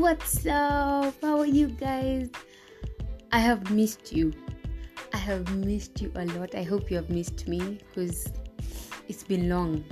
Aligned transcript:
What's 0.00 0.46
up? 0.46 1.14
How 1.20 1.40
are 1.40 1.44
you 1.44 1.66
guys? 1.68 2.30
I 3.32 3.38
have 3.38 3.70
missed 3.70 4.14
you. 4.14 4.32
I 5.12 5.18
have 5.18 5.54
missed 5.54 6.00
you 6.00 6.10
a 6.14 6.24
lot. 6.24 6.54
I 6.54 6.62
hope 6.62 6.90
you 6.90 6.96
have 6.96 7.10
missed 7.10 7.46
me 7.46 7.78
because 7.92 8.32
it's 9.08 9.22
been 9.22 9.50
long. 9.50 9.84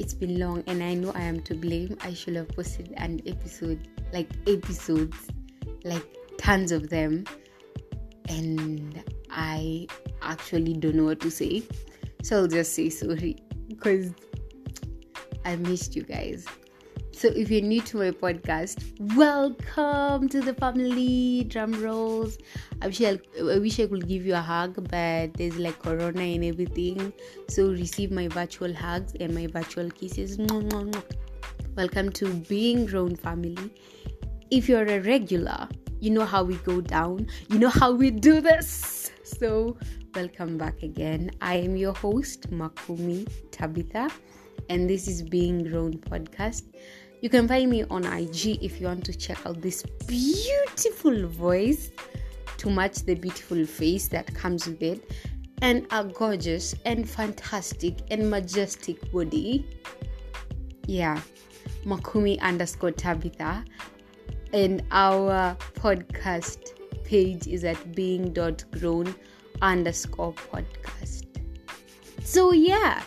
It's 0.00 0.14
been 0.14 0.40
long, 0.40 0.64
and 0.66 0.82
I 0.82 0.94
know 0.94 1.12
I 1.14 1.20
am 1.20 1.42
to 1.42 1.54
blame. 1.54 1.96
I 2.00 2.12
should 2.12 2.34
have 2.34 2.48
posted 2.48 2.92
an 2.96 3.20
episode, 3.24 3.86
like 4.12 4.28
episodes, 4.48 5.16
like 5.84 6.04
tons 6.36 6.72
of 6.72 6.90
them, 6.90 7.22
and 8.28 9.00
I 9.30 9.86
actually 10.22 10.74
don't 10.74 10.96
know 10.96 11.04
what 11.04 11.20
to 11.20 11.30
say. 11.30 11.62
So 12.24 12.38
I'll 12.38 12.48
just 12.48 12.72
say 12.72 12.90
sorry 12.90 13.36
because 13.68 14.12
I 15.44 15.54
missed 15.54 15.94
you 15.94 16.02
guys. 16.02 16.48
So 17.24 17.30
if 17.30 17.50
you're 17.50 17.62
new 17.62 17.80
to 17.80 17.96
my 17.96 18.10
podcast, 18.10 18.76
welcome 19.16 20.28
to 20.28 20.42
the 20.42 20.52
family. 20.52 21.44
Drum 21.44 21.72
rolls. 21.82 22.36
I 22.82 22.88
wish 22.88 23.00
I, 23.00 23.18
I 23.40 23.56
wish 23.60 23.80
I 23.80 23.86
could 23.86 24.06
give 24.06 24.26
you 24.26 24.34
a 24.34 24.42
hug, 24.42 24.74
but 24.90 25.32
there's 25.32 25.56
like 25.56 25.78
corona 25.78 26.20
and 26.20 26.44
everything. 26.44 27.14
So 27.48 27.70
receive 27.70 28.10
my 28.10 28.28
virtual 28.28 28.74
hugs 28.74 29.14
and 29.20 29.34
my 29.34 29.46
virtual 29.46 29.90
kisses. 29.90 30.36
Welcome 31.74 32.12
to 32.12 32.34
being 32.46 32.84
grown 32.84 33.16
family. 33.16 33.72
If 34.50 34.68
you're 34.68 34.84
a 34.84 35.00
regular, 35.00 35.66
you 36.00 36.10
know 36.10 36.26
how 36.26 36.44
we 36.44 36.56
go 36.56 36.82
down. 36.82 37.26
You 37.48 37.58
know 37.58 37.70
how 37.70 37.92
we 37.92 38.10
do 38.10 38.42
this. 38.42 39.12
So 39.22 39.78
welcome 40.14 40.58
back 40.58 40.82
again. 40.82 41.30
I 41.40 41.54
am 41.54 41.74
your 41.74 41.94
host, 41.94 42.50
Makumi 42.50 43.26
Tabitha, 43.50 44.10
and 44.68 44.90
this 44.90 45.08
is 45.08 45.22
Being 45.22 45.64
Grown 45.64 45.94
podcast. 45.94 46.64
You 47.24 47.30
can 47.30 47.48
find 47.48 47.70
me 47.70 47.84
on 47.84 48.04
IG 48.04 48.62
if 48.62 48.78
you 48.78 48.86
want 48.86 49.02
to 49.06 49.16
check 49.16 49.46
out 49.46 49.62
this 49.62 49.82
beautiful 50.06 51.26
voice 51.26 51.90
to 52.58 52.68
match 52.68 52.96
the 52.96 53.14
beautiful 53.14 53.64
face 53.64 54.08
that 54.08 54.34
comes 54.34 54.66
with 54.66 54.82
it 54.82 55.10
and 55.62 55.86
a 55.90 56.04
gorgeous 56.04 56.74
and 56.84 57.08
fantastic 57.08 57.94
and 58.10 58.28
majestic 58.28 59.10
body. 59.10 59.66
Yeah, 60.86 61.18
Makumi 61.86 62.38
underscore 62.42 62.90
Tabitha. 62.90 63.64
And 64.52 64.82
our 64.90 65.56
podcast 65.76 66.74
page 67.04 67.46
is 67.46 67.64
at 67.64 67.94
being.grown 67.94 69.14
underscore 69.62 70.34
podcast. 70.34 71.24
So, 72.22 72.52
yeah, 72.52 73.02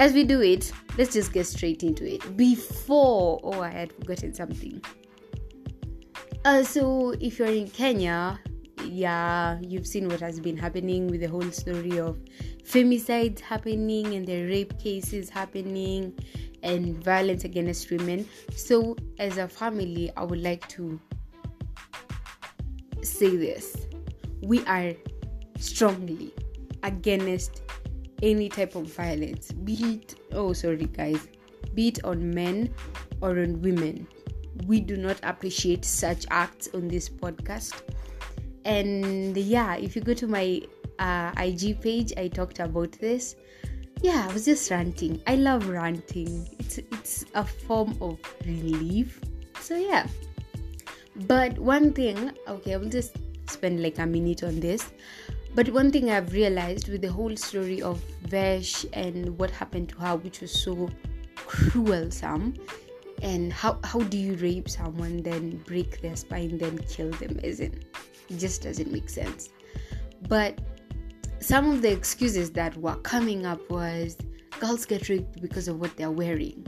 as 0.00 0.14
we 0.14 0.24
do 0.24 0.40
it, 0.40 0.72
let's 1.00 1.14
just 1.14 1.32
get 1.32 1.46
straight 1.46 1.82
into 1.82 2.04
it. 2.04 2.36
Before, 2.36 3.40
oh, 3.42 3.62
I 3.62 3.70
had 3.70 3.90
forgotten 3.90 4.34
something. 4.34 4.82
Uh, 6.44 6.62
so, 6.62 7.14
if 7.20 7.38
you're 7.38 7.48
in 7.48 7.70
Kenya, 7.70 8.38
yeah, 8.84 9.58
you've 9.62 9.86
seen 9.86 10.10
what 10.10 10.20
has 10.20 10.38
been 10.38 10.58
happening 10.58 11.08
with 11.08 11.22
the 11.22 11.26
whole 11.26 11.50
story 11.52 11.98
of 11.98 12.20
femicides 12.64 13.40
happening 13.40 14.14
and 14.14 14.26
the 14.26 14.42
rape 14.44 14.78
cases 14.78 15.30
happening 15.30 16.12
and 16.62 17.02
violence 17.02 17.44
against 17.44 17.90
women. 17.90 18.28
So, 18.54 18.94
as 19.18 19.38
a 19.38 19.48
family, 19.48 20.12
I 20.18 20.24
would 20.24 20.42
like 20.42 20.68
to 20.68 21.00
say 23.02 23.36
this 23.36 23.86
we 24.42 24.62
are 24.66 24.92
strongly 25.58 26.34
against 26.82 27.62
any 28.22 28.48
type 28.48 28.74
of 28.74 28.86
violence, 28.86 29.52
be 29.52 29.74
it, 29.74 30.14
oh, 30.32 30.52
sorry, 30.52 30.86
guys, 30.86 31.28
be 31.74 31.88
it 31.88 32.04
on 32.04 32.30
men 32.30 32.72
or 33.20 33.40
on 33.40 33.60
women. 33.62 34.06
We 34.66 34.80
do 34.80 34.96
not 34.96 35.18
appreciate 35.22 35.84
such 35.84 36.26
acts 36.30 36.68
on 36.74 36.88
this 36.88 37.08
podcast. 37.08 37.82
And 38.64 39.36
yeah, 39.36 39.76
if 39.76 39.96
you 39.96 40.02
go 40.02 40.14
to 40.14 40.26
my 40.26 40.62
uh, 40.98 41.32
IG 41.38 41.80
page, 41.80 42.12
I 42.16 42.28
talked 42.28 42.58
about 42.58 42.92
this. 42.92 43.36
Yeah, 44.02 44.26
I 44.28 44.32
was 44.32 44.44
just 44.44 44.70
ranting. 44.70 45.20
I 45.26 45.36
love 45.36 45.68
ranting. 45.68 46.48
It's 46.58 46.78
it's 46.78 47.24
a 47.34 47.44
form 47.44 47.96
of 48.00 48.18
relief. 48.46 49.20
So 49.60 49.76
yeah. 49.76 50.06
But 51.26 51.58
one 51.58 51.92
thing, 51.92 52.32
okay, 52.48 52.74
I 52.74 52.76
will 52.78 52.88
just 52.88 53.16
spend 53.46 53.82
like 53.82 53.98
a 53.98 54.06
minute 54.06 54.42
on 54.42 54.60
this. 54.60 54.90
But 55.54 55.68
one 55.70 55.90
thing 55.90 56.10
I've 56.10 56.32
realized 56.32 56.88
with 56.88 57.02
the 57.02 57.10
whole 57.10 57.34
story 57.36 57.82
of 57.82 58.00
Vesh 58.22 58.86
and 58.92 59.36
what 59.38 59.50
happened 59.50 59.88
to 59.90 59.98
her, 60.00 60.16
which 60.16 60.40
was 60.40 60.52
so 60.52 60.88
cruel, 61.34 61.86
cruelsome, 61.86 62.56
and 63.22 63.52
how 63.52 63.78
how 63.84 63.98
do 63.98 64.16
you 64.16 64.34
rape 64.36 64.68
someone, 64.68 65.22
then 65.22 65.56
break 65.66 66.00
their 66.00 66.16
spine, 66.16 66.56
then 66.58 66.78
kill 66.78 67.10
them? 67.10 67.40
Isn't 67.42 67.84
it 68.30 68.38
just 68.38 68.62
doesn't 68.62 68.90
make 68.90 69.08
sense. 69.08 69.50
But 70.28 70.60
some 71.40 71.70
of 71.70 71.82
the 71.82 71.90
excuses 71.90 72.50
that 72.52 72.76
were 72.76 72.96
coming 72.96 73.44
up 73.44 73.68
was 73.70 74.16
girls 74.60 74.86
get 74.86 75.08
raped 75.08 75.40
because 75.42 75.66
of 75.66 75.80
what 75.80 75.96
they're 75.96 76.10
wearing, 76.10 76.66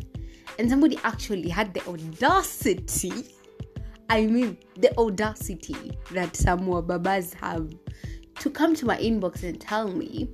and 0.59 0.69
somebody 0.69 0.99
actually 1.04 1.49
had 1.49 1.72
the 1.72 1.87
audacity. 1.87 3.12
I 4.10 4.26
mean, 4.26 4.59
the 4.76 4.97
audacity 4.99 5.93
that 6.10 6.37
some 6.37 6.66
babas 6.87 7.32
have 7.34 7.72
to 8.42 8.50
come 8.50 8.75
to 8.75 8.84
my 8.84 8.97
inbox 8.98 9.44
and 9.44 9.60
tell 9.60 9.86
me 9.86 10.28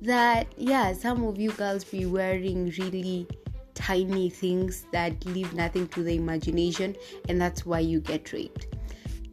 that 0.00 0.46
yeah 0.56 0.94
some 0.94 1.22
of 1.24 1.38
you 1.38 1.50
girls 1.52 1.84
be 1.84 2.06
wearing 2.06 2.72
really 2.78 3.28
tiny 3.74 4.30
things 4.30 4.86
that 4.92 5.22
leave 5.26 5.52
nothing 5.52 5.86
to 5.88 6.02
the 6.02 6.14
imagination 6.14 6.96
and 7.28 7.38
that's 7.38 7.66
why 7.66 7.78
you 7.78 8.00
get 8.00 8.32
raped. 8.32 8.66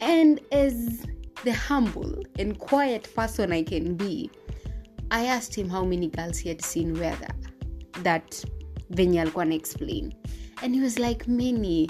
And 0.01 0.41
as 0.51 1.05
the 1.45 1.53
humble 1.53 2.23
and 2.37 2.57
quiet 2.57 3.13
person 3.16 3.53
i 3.53 3.61
can 3.61 3.95
be 3.95 4.29
i 5.11 5.25
asked 5.25 5.53
him 5.53 5.69
how 5.69 5.85
many 5.85 6.07
girls 6.07 6.37
he 6.39 6.49
had 6.49 6.63
seen 6.63 6.99
wear 6.99 7.16
that 7.17 7.35
that 8.03 8.43
venye 8.91 9.21
alikuwa 9.21 9.53
explain. 9.53 10.13
And 10.61 10.75
he 10.75 10.81
was 10.81 10.99
like 10.99 11.27
many. 11.27 11.89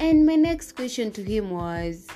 And 0.00 0.24
my 0.24 0.36
next 0.36 0.72
question 0.72 1.10
to 1.12 1.22
him 1.22 1.50
was 1.50 2.08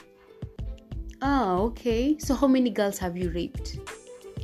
oh 1.22 1.66
okay. 1.66 2.18
So 2.18 2.34
how 2.34 2.46
many 2.46 2.70
girls 2.70 2.98
have 2.98 3.16
you 3.16 3.30
raped? 3.30 3.78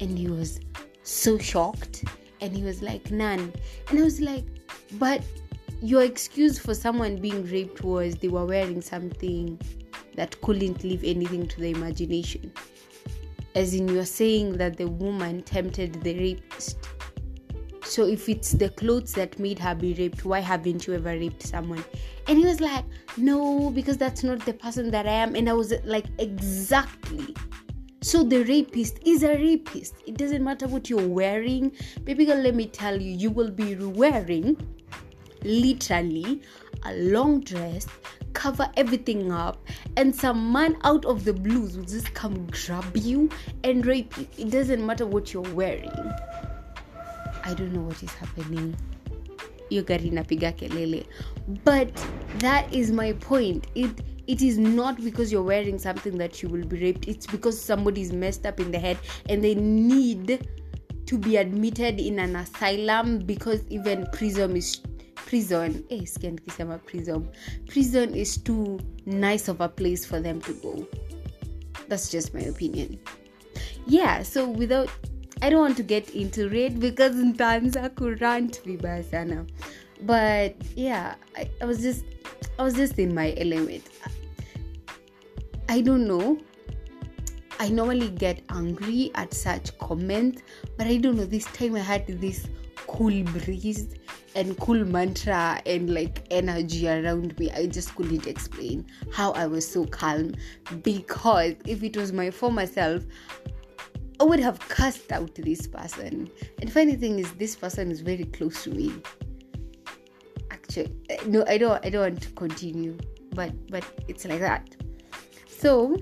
And 0.01 0.19
he 0.19 0.29
was 0.29 0.61
so 1.03 1.39
shocked. 1.39 2.05
And 2.41 2.55
he 2.55 2.63
was 2.63 2.83
like 2.83 3.11
none. 3.11 3.53
And 3.89 3.99
i 3.99 4.03
was 4.03 4.21
like 4.21 4.45
but 4.99 5.23
your 5.83 6.03
excuse 6.03 6.59
for 6.59 6.75
someone 6.75 7.17
being 7.17 7.45
raped 7.51 7.83
was 7.83 8.15
they 8.17 8.29
were 8.29 8.47
wearing 8.47 8.81
something 8.81 9.61
that 10.15 10.41
couldn't 10.41 10.85
leave 10.85 11.03
anything 11.05 11.47
to 11.49 11.61
the 11.61 11.71
imagination. 11.71 12.53
As 13.55 13.75
in 13.75 13.89
you're 13.89 14.05
saying 14.05 14.57
that 14.59 14.77
the 14.77 14.89
woman 14.89 15.43
tempted 15.43 16.03
the 16.03 16.19
rapist 16.19 16.79
so 17.85 18.07
if 18.07 18.29
it's 18.29 18.53
the 18.53 18.71
clothes 18.71 19.13
that 19.13 19.39
made 19.39 19.59
her 19.59 19.75
be 19.75 19.95
raped 19.95 20.25
why 20.25 20.41
haven't 20.41 20.87
you 20.87 20.95
ever 20.95 21.11
raped 21.11 21.43
someone? 21.43 21.85
And 22.27 22.39
he 22.39 22.45
was 22.45 22.61
like 22.61 22.85
no 23.17 23.71
because 23.71 23.99
that's 23.99 24.25
not 24.25 24.45
the 24.45 24.55
person 24.55 24.91
that 24.91 25.07
i 25.07 25.13
am. 25.13 25.35
And 25.35 25.49
i 25.49 25.53
was 25.53 25.73
like 25.85 26.07
exactly. 26.19 27.35
So 28.01 28.23
the 28.23 28.45
rapist 28.45 28.99
is 29.07 29.23
a 29.23 29.37
rapist. 29.37 29.95
It 30.07 30.19
doesn't 30.19 30.45
matter 30.45 30.67
what 30.67 30.91
you're 30.91 31.09
wearing. 31.09 31.73
Baby 32.05 32.27
girl 32.27 32.39
let 32.39 32.55
me 32.55 32.67
tell 32.67 33.01
you 33.01 33.13
you 33.13 33.31
will 33.31 33.51
be 33.51 33.77
wearing 33.77 34.57
literally 35.43 36.43
a 36.85 36.95
long 36.95 37.41
dress 37.41 37.87
cover 38.33 38.69
everything 38.77 39.31
up 39.31 39.65
and 39.97 40.15
some 40.15 40.51
man 40.53 40.77
out 40.83 41.05
of 41.05 41.25
the 41.25 41.33
blues 41.33 41.77
will 41.77 41.85
just 41.85 42.13
come 42.15 42.47
grab 42.47 42.97
you 42.97 43.29
and 43.63 43.87
rape 43.87 44.17
you. 44.19 44.27
It 44.39 44.51
doesn't 44.51 44.85
matter 44.85 45.07
what 45.07 45.33
you're 45.33 45.55
wearing 45.55 45.93
i 47.45 47.55
don't 47.55 47.73
know 47.73 47.83
what 47.83 48.03
is 48.03 48.11
happening. 48.11 48.75
Hiyo 49.71 49.83
gari 49.83 50.09
inapiga 50.09 50.53
kelele. 50.53 51.07
But 51.65 51.95
that 52.39 52.75
is 52.75 52.91
my 52.91 53.13
point. 53.13 53.67
It 53.75 53.91
it 54.27 54.43
is 54.43 54.59
not 54.59 55.03
because 55.05 55.31
you're 55.33 55.43
wearing 55.47 55.79
something 55.79 56.17
that 56.19 56.43
you 56.43 56.49
will 56.49 56.65
be 56.65 56.81
raped. 56.81 57.09
It's 57.09 57.27
because 57.27 57.61
somebody 57.61 58.01
is 58.01 58.13
messed 58.13 58.47
up 58.47 58.61
in 58.61 58.71
the 58.71 58.79
head 58.79 58.99
and 59.29 59.45
they 59.45 59.55
need 59.55 60.49
to 61.07 61.19
be 61.19 61.37
admitted 61.37 62.01
in 62.01 62.19
an 62.19 62.37
asylum 62.37 63.19
because 63.19 63.63
even 63.69 64.07
prison 64.13 64.57
is 64.57 64.81
prison 65.15 65.85
eh, 65.91 66.01
kisema 66.01 66.83
prison. 66.85 67.29
Prison 67.69 68.15
is 68.15 68.39
too 68.39 68.79
nice 69.05 69.49
of 69.49 69.61
a 69.61 69.69
place 69.69 70.07
for 70.07 70.21
them 70.21 70.41
to 70.43 70.53
go. 70.55 70.87
That's 71.89 72.11
just 72.11 72.33
my 72.33 72.41
opinion. 72.41 72.99
Yeah 73.87 74.23
so 74.23 74.49
without 74.49 74.89
I 75.45 75.51
don't 75.51 75.61
want 75.61 75.77
to 75.77 75.83
get 75.83 76.09
into 76.15 76.51
it 76.57 76.81
because 76.81 77.17
nitaanza 77.17 77.91
kurant 77.97 78.63
vibaya 78.67 79.05
sana. 79.09 79.45
But 80.01 80.55
yeah, 80.75 81.17
I, 81.37 81.51
I 81.61 81.67
was 81.67 81.83
just 81.83 82.07
I 82.59 82.63
was 82.63 82.73
just 82.73 82.99
in 82.99 83.15
my 83.15 83.35
element. 83.37 83.91
I 85.69 85.83
don't 85.83 86.07
know. 86.09 86.39
I 87.61 87.69
normally 87.69 88.09
get 88.09 88.41
angry 88.49 89.11
at 89.17 89.35
such 89.35 89.77
comments, 89.77 90.41
but 90.79 90.87
I 90.87 90.97
don't 90.97 91.17
know. 91.17 91.27
This 91.27 91.45
time 91.45 91.77
I 91.77 91.81
had 91.81 92.07
this 92.07 92.49
cool 92.87 93.23
breeze 93.25 93.89
and 94.35 94.59
cool 94.59 94.83
mantra 94.87 95.61
and 95.67 95.93
like 95.93 96.23
energy 96.31 96.89
around 96.89 97.39
me. 97.39 97.51
I 97.51 97.67
just 97.67 97.95
couldn't 97.97 98.27
explain 98.27 98.87
how 99.13 99.33
I 99.33 99.47
was 99.47 99.71
so 99.71 99.85
calm 99.85 100.33
because 100.83 101.57
if 101.67 101.83
it 101.83 101.99
was 101.99 102.15
my 102.15 102.31
former 102.31 102.65
self, 102.65 103.03
I 104.21 104.25
would 104.25 104.41
have 104.41 104.59
cussed 104.61 105.11
out 105.13 105.35
this 105.35 105.67
person. 105.67 106.31
And 106.61 106.73
funny 106.73 106.97
thing 106.97 107.19
is, 107.19 107.33
this 107.33 107.57
person 107.57 107.91
is 107.91 108.01
very 108.01 108.25
close 108.25 108.65
to 108.65 108.71
me. 108.71 108.93
Actually, 110.51 110.95
no, 111.27 111.45
I 111.49 111.59
don't. 111.59 111.85
I 111.85 111.91
don't 111.91 112.03
want 112.03 112.23
to 112.23 112.31
continue, 112.31 112.97
but 113.35 113.53
but 113.71 113.85
it's 114.09 114.25
like 114.25 114.41
that. 114.41 114.77
So, 115.49 115.97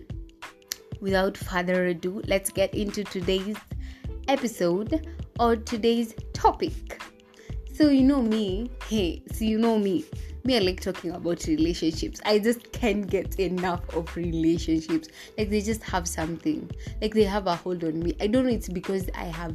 without 1.00 1.37
further 1.37 1.87
ado, 1.87 2.23
let's 2.26 2.50
get 2.50 2.75
into 2.75 3.05
today's 3.05 3.56
episode 4.29 5.09
or 5.38 5.56
today's 5.56 6.14
topic. 6.32 7.03
So 7.73 7.88
you 7.88 8.03
know 8.03 8.23
me, 8.23 8.70
hey, 8.87 9.23
so 9.32 9.44
you 9.44 9.59
know 9.59 9.79
me. 9.79 10.05
Me, 10.44 10.56
I 10.56 10.59
like 10.59 10.81
talking 10.81 11.12
about 11.12 11.44
relationships. 11.47 12.21
I 12.25 12.41
just 12.41 12.73
can't 12.73 13.06
get 13.06 13.39
enough 13.39 13.89
of 13.94 14.15
relationships. 14.17 15.09
Like 15.39 15.50
they 15.50 15.61
just 15.61 15.83
have 15.85 16.09
something. 16.09 16.69
Like 17.00 17.15
they 17.15 17.25
have 17.25 17.47
a 17.47 17.55
hold 17.55 17.85
on 17.85 18.00
me. 18.00 18.17
I 18.21 18.27
don't 18.27 18.47
know 18.47 18.53
it's 18.53 18.69
because 18.69 19.09
I 19.15 19.25
have 19.25 19.55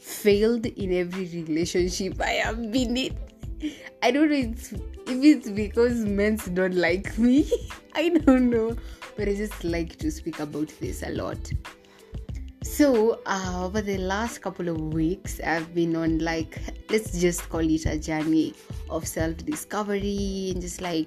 failed 0.00 0.64
in 0.64 0.94
every 0.94 1.26
relationship 1.26 2.20
I 2.20 2.30
have 2.30 2.72
been 2.72 2.96
in. 2.96 3.16
I 4.02 4.10
don't 4.10 4.30
know 4.30 4.36
it's, 4.36 4.72
if 4.72 4.80
it's 5.06 5.50
because 5.50 5.96
men 6.04 6.38
don't 6.54 6.74
like 6.74 7.18
me. 7.18 7.50
I 7.94 8.08
don't 8.08 8.48
know. 8.48 8.76
But 9.16 9.28
I 9.28 9.34
just 9.34 9.62
like 9.64 9.96
to 9.98 10.10
speak 10.10 10.38
about 10.40 10.68
this 10.80 11.02
a 11.02 11.10
lot. 11.10 11.52
So, 12.62 13.20
uh, 13.24 13.62
over 13.64 13.80
the 13.80 13.98
last 13.98 14.38
couple 14.38 14.68
of 14.68 14.92
weeks, 14.92 15.40
I've 15.40 15.74
been 15.74 15.94
on 15.94 16.18
like, 16.18 16.60
let's 16.90 17.20
just 17.20 17.48
call 17.48 17.60
it 17.60 17.86
a 17.86 17.98
journey 17.98 18.54
of 18.90 19.06
self 19.06 19.36
discovery 19.38 20.50
and 20.52 20.60
just 20.60 20.80
like 20.80 21.06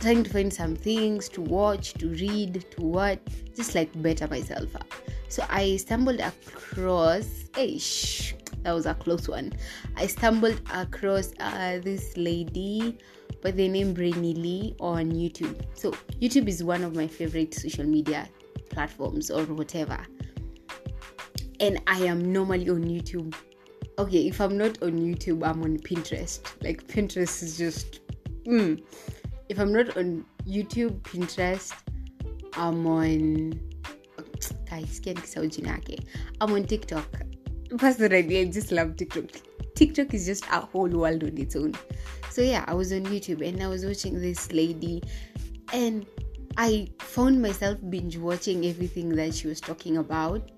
trying 0.00 0.24
to 0.24 0.30
find 0.30 0.52
some 0.52 0.76
things 0.76 1.28
to 1.30 1.42
watch, 1.42 1.92
to 1.94 2.08
read, 2.08 2.64
to 2.70 2.80
what, 2.82 3.20
just 3.54 3.74
like 3.74 3.90
better 4.00 4.26
myself 4.28 4.74
up. 4.76 4.92
So, 5.28 5.44
I 5.50 5.76
stumbled 5.76 6.20
across, 6.20 7.28
hey, 7.54 7.76
shh, 7.76 8.32
that 8.62 8.72
was 8.72 8.86
a 8.86 8.94
close 8.94 9.28
one. 9.28 9.52
I 9.96 10.06
stumbled 10.06 10.58
across 10.72 11.34
uh, 11.38 11.80
this 11.82 12.16
lady 12.16 12.96
by 13.42 13.50
the 13.50 13.68
name 13.68 13.92
Brainy 13.92 14.32
Lee 14.32 14.74
on 14.80 15.12
YouTube. 15.12 15.60
So, 15.74 15.90
YouTube 16.22 16.48
is 16.48 16.64
one 16.64 16.82
of 16.82 16.96
my 16.96 17.06
favorite 17.06 17.52
social 17.52 17.84
media 17.84 18.26
platforms 18.70 19.30
or 19.30 19.44
whatever. 19.44 19.98
And 21.60 21.80
I 21.86 21.98
am 22.04 22.32
normally 22.32 22.68
on 22.70 22.84
YouTube. 22.84 23.34
Okay, 23.98 24.28
if 24.28 24.40
I'm 24.40 24.56
not 24.56 24.82
on 24.82 24.92
YouTube, 24.92 25.44
I'm 25.46 25.62
on 25.62 25.78
Pinterest. 25.78 26.40
Like 26.62 26.86
Pinterest 26.86 27.42
is 27.42 27.58
just 27.58 28.00
mm. 28.46 28.82
if 29.48 29.58
I'm 29.58 29.72
not 29.72 29.96
on 29.96 30.24
YouTube, 30.46 31.00
Pinterest, 31.02 31.72
I'm 32.54 32.86
on 32.86 33.60
guys, 34.64 35.00
I'm 36.40 36.52
on 36.52 36.64
TikTok. 36.64 37.06
Personally, 37.76 38.40
I 38.40 38.44
just 38.46 38.72
love 38.72 38.96
TikTok. 38.96 39.24
TikTok 39.74 40.14
is 40.14 40.26
just 40.26 40.44
a 40.46 40.60
whole 40.60 40.88
world 40.88 41.22
on 41.24 41.36
its 41.38 41.56
own. 41.56 41.74
So 42.30 42.42
yeah, 42.42 42.64
I 42.66 42.74
was 42.74 42.92
on 42.92 43.04
YouTube 43.06 43.46
and 43.46 43.62
I 43.62 43.68
was 43.68 43.84
watching 43.84 44.20
this 44.20 44.52
lady 44.52 45.02
and 45.72 46.06
I 46.60 46.88
found 46.98 47.40
myself 47.40 47.78
binge 47.88 48.18
watching 48.18 48.66
everything 48.66 49.10
that 49.14 49.32
she 49.32 49.46
was 49.46 49.60
talking 49.60 49.98
about, 49.98 50.50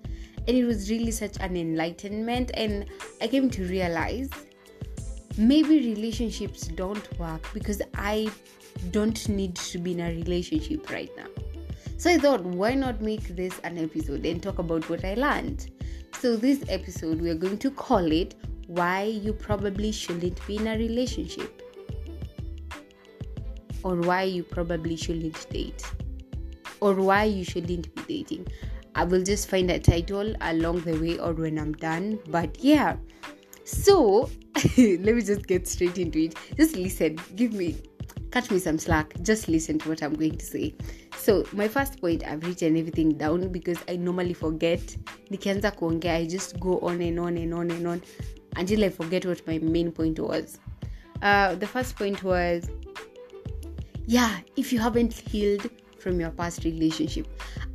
and 0.47 0.57
it 0.57 0.65
was 0.65 0.89
really 0.89 1.11
such 1.11 1.37
an 1.39 1.55
enlightenment. 1.55 2.49
And 2.55 2.87
I 3.21 3.27
came 3.27 3.51
to 3.51 3.63
realize 3.65 4.27
maybe 5.37 5.93
relationships 5.93 6.67
don't 6.69 7.19
work 7.19 7.47
because 7.53 7.83
I 7.93 8.31
don't 8.89 9.29
need 9.29 9.55
to 9.55 9.77
be 9.77 9.91
in 9.91 9.99
a 9.99 10.09
relationship 10.09 10.89
right 10.89 11.11
now. 11.15 11.27
So 11.97 12.09
I 12.09 12.17
thought, 12.17 12.41
why 12.41 12.73
not 12.73 13.01
make 13.01 13.35
this 13.35 13.59
an 13.63 13.77
episode 13.77 14.25
and 14.25 14.41
talk 14.41 14.57
about 14.57 14.89
what 14.89 15.05
I 15.05 15.13
learned? 15.13 15.69
So, 16.19 16.35
this 16.35 16.63
episode, 16.67 17.21
we're 17.21 17.35
going 17.35 17.59
to 17.59 17.69
call 17.69 18.11
it 18.11 18.33
Why 18.65 19.03
You 19.03 19.33
Probably 19.33 19.91
Shouldn't 19.91 20.45
Be 20.47 20.57
in 20.57 20.67
a 20.67 20.77
Relationship 20.77 21.60
or 23.83 23.95
why 23.97 24.23
you 24.23 24.43
probably 24.43 24.95
shouldn't 24.95 25.49
date 25.49 25.83
or 26.81 26.95
why 26.95 27.23
you 27.23 27.43
shouldn't 27.43 27.93
be 27.95 28.01
dating. 28.23 28.47
I 28.95 29.05
will 29.05 29.23
just 29.23 29.47
find 29.47 29.71
a 29.71 29.79
title 29.79 30.35
along 30.41 30.81
the 30.81 30.99
way 30.99 31.17
or 31.17 31.33
when 31.33 31.57
I'm 31.57 31.73
done. 31.73 32.19
But 32.27 32.61
yeah, 32.61 32.97
so 33.63 34.29
let 34.77 35.15
me 35.15 35.21
just 35.21 35.47
get 35.47 35.67
straight 35.67 35.97
into 35.97 36.19
it. 36.19 36.35
Just 36.57 36.75
listen, 36.75 37.17
give 37.35 37.53
me, 37.53 37.77
cut 38.31 38.51
me 38.51 38.59
some 38.59 38.77
slack. 38.77 39.13
Just 39.21 39.47
listen 39.47 39.79
to 39.79 39.89
what 39.89 40.03
I'm 40.03 40.13
going 40.13 40.37
to 40.37 40.45
say. 40.45 40.75
So 41.15 41.45
my 41.53 41.67
first 41.67 42.01
point, 42.01 42.25
I've 42.25 42.43
written 42.43 42.75
everything 42.75 43.17
down 43.17 43.47
because 43.49 43.77
I 43.87 43.95
normally 43.95 44.33
forget. 44.33 44.81
Nikianza 45.29 45.71
kuongea, 45.77 46.15
I 46.15 46.27
just 46.27 46.59
go 46.59 46.79
on 46.79 47.01
and 47.01 47.19
on 47.19 47.37
and 47.37 47.53
on 47.53 47.71
and 47.71 47.87
on 47.87 48.01
until 48.57 48.83
I 48.83 48.89
forget 48.89 49.25
what 49.25 49.45
my 49.47 49.59
main 49.59 49.91
point 49.91 50.19
was. 50.19 50.59
Uh, 51.21 51.55
the 51.55 51.67
first 51.67 51.95
point 51.95 52.23
was 52.23 52.69
yeah, 54.11 54.39
if 54.57 54.73
you 54.73 54.79
haven't 54.79 55.13
healed 55.13 55.69
from 55.97 56.19
your 56.19 56.31
past 56.31 56.65
relationship, 56.65 57.27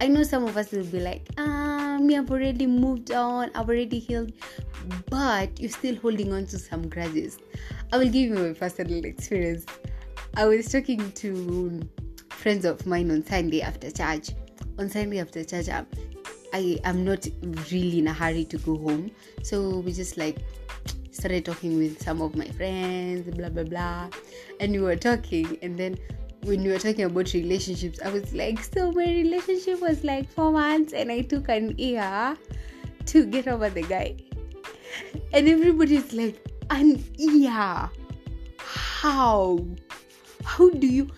I 0.02 0.08
know 0.08 0.22
some 0.22 0.44
of 0.44 0.54
us 0.58 0.70
will 0.70 0.84
be 0.84 1.00
like, 1.00 1.26
ah, 1.38 1.96
me, 1.98 2.18
I've 2.18 2.30
already 2.30 2.66
moved 2.66 3.10
on, 3.10 3.50
I've 3.54 3.70
already 3.70 3.98
healed, 3.98 4.32
but 5.08 5.58
you're 5.58 5.70
still 5.70 5.96
holding 5.96 6.34
on 6.34 6.44
to 6.48 6.58
some 6.58 6.90
grudges. 6.90 7.38
I 7.90 7.96
will 7.96 8.10
give 8.10 8.28
you 8.28 8.34
my 8.34 8.52
personal 8.52 9.02
experience. 9.06 9.64
I 10.36 10.44
was 10.44 10.70
talking 10.70 11.10
to 11.10 11.80
friends 12.28 12.66
of 12.66 12.86
mine 12.86 13.10
on 13.10 13.24
Sunday 13.24 13.62
after 13.62 13.90
church. 13.90 14.32
On 14.78 14.90
Sunday 14.90 15.20
after 15.20 15.42
church, 15.42 15.70
I, 15.70 15.86
I 16.52 16.78
am 16.84 17.02
not 17.02 17.26
really 17.72 18.00
in 18.00 18.08
a 18.08 18.12
hurry 18.12 18.44
to 18.44 18.58
go 18.58 18.76
home, 18.76 19.10
so 19.42 19.78
we 19.78 19.94
just 19.94 20.18
like 20.18 20.36
started 21.12 21.46
talking 21.46 21.78
with 21.78 22.02
some 22.02 22.20
of 22.20 22.36
my 22.36 22.48
friends, 22.48 23.34
blah 23.34 23.48
blah 23.48 23.64
blah, 23.64 24.10
and 24.60 24.72
we 24.72 24.80
were 24.80 24.96
talking, 24.96 25.56
and 25.62 25.78
then 25.78 25.96
when 26.46 26.62
we 26.62 26.70
were 26.70 26.78
talking 26.78 27.04
about 27.04 27.32
relationships, 27.32 28.00
I 28.04 28.10
was 28.10 28.32
like, 28.32 28.62
so 28.62 28.92
my 28.92 29.04
relationship 29.04 29.80
was 29.80 30.04
like 30.04 30.30
four 30.32 30.52
months, 30.52 30.92
and 30.92 31.10
I 31.10 31.20
took 31.22 31.48
an 31.48 31.76
year 31.76 32.36
to 33.06 33.26
get 33.26 33.48
over 33.48 33.68
the 33.68 33.82
guy, 33.82 34.16
and 35.32 35.48
everybody's 35.48 36.12
like, 36.12 36.40
an 36.70 37.02
year? 37.16 37.90
How? 38.58 39.58
How 40.44 40.70
do 40.70 40.86
you? 40.86 41.08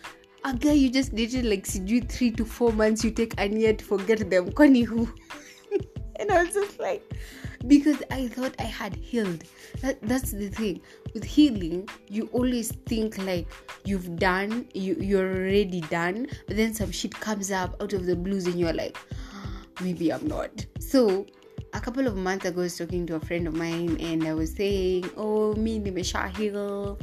A 0.45 0.55
guy 0.55 0.73
you 0.73 0.91
just 0.91 1.15
dated 1.15 1.45
like 1.45 1.65
sijui 1.65 2.09
three 2.11 2.31
to 2.33 2.45
four 2.45 2.73
months, 2.73 3.05
you 3.05 3.11
take 3.11 3.35
an 3.39 3.61
year 3.61 3.75
to 3.75 3.85
forget 3.85 4.31
them. 4.31 4.51
Kwani 4.53 4.85
who? 4.85 5.09
and 6.17 6.31
I 6.31 6.45
was 6.45 6.55
just 6.55 6.79
like, 6.79 7.03
because 7.67 8.03
I 8.11 8.29
thought 8.29 8.55
I 8.59 8.65
had 8.65 8.95
healed. 8.97 9.45
That, 9.81 10.01
that's 10.03 10.33
the 10.33 10.49
thing. 10.49 10.81
With 11.15 11.25
healing, 11.25 11.89
you 12.09 12.29
always 12.33 12.73
think 12.87 13.19
like 13.19 13.49
you've 13.85 14.17
done, 14.17 14.69
you, 14.75 14.97
you're 15.01 15.29
already 15.29 15.81
done, 15.83 16.29
but 16.47 16.57
then 16.57 16.75
some 16.75 16.91
shit 16.91 17.15
comes 17.15 17.51
up 17.51 17.77
out 17.83 17.93
of 17.93 18.07
the 18.07 18.17
blues 18.17 18.47
and 18.47 18.59
you're 18.59 18.73
like, 18.73 18.97
maybe 19.81 20.13
I'm 20.13 20.27
not. 20.27 20.65
So 20.79 21.27
a 21.75 21.81
couple 21.81 22.07
of 22.07 22.17
months 22.17 22.47
ago, 22.47 22.61
I 22.61 22.65
was 22.65 22.79
talking 22.79 23.07
to 23.07 23.17
a 23.17 23.21
friend 23.21 23.47
of 23.47 23.55
mine 23.55 23.99
and 24.01 24.25
I 24.25 24.35
was 24.35 24.55
saying, 24.55 25.11
Oh, 25.17 25.55
me, 25.55 25.81
nimesha 25.81 26.35
heal. 26.37 26.99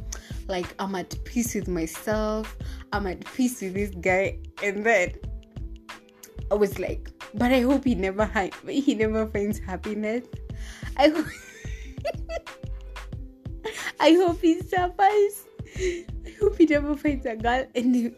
Like, 0.47 0.67
I'm 0.79 0.95
at 0.95 1.23
peace 1.23 1.55
with 1.55 1.67
myself. 1.67 2.55
I'm 2.93 3.07
at 3.07 3.25
peace 3.33 3.61
with 3.61 3.73
this 3.73 3.91
guy. 3.99 4.39
And 4.63 4.85
then 4.85 5.13
I 6.51 6.55
was 6.55 6.77
like, 6.77 7.09
but 7.33 7.51
I 7.51 7.61
hope 7.61 7.85
he 7.85 7.95
never 7.95 8.29
he 8.67 8.95
never 8.95 9.27
finds 9.27 9.59
happiness. 9.59 10.25
I 10.97 11.09
hope 11.09 11.25
I 13.99 14.13
hope 14.13 14.41
he 14.41 14.61
suffers. 14.61 15.45
I 15.77 16.05
hope 16.39 16.57
he 16.57 16.65
never 16.65 16.95
finds 16.95 17.25
a 17.25 17.35
girl. 17.35 17.65
And 17.75 17.95
he, 17.95 18.11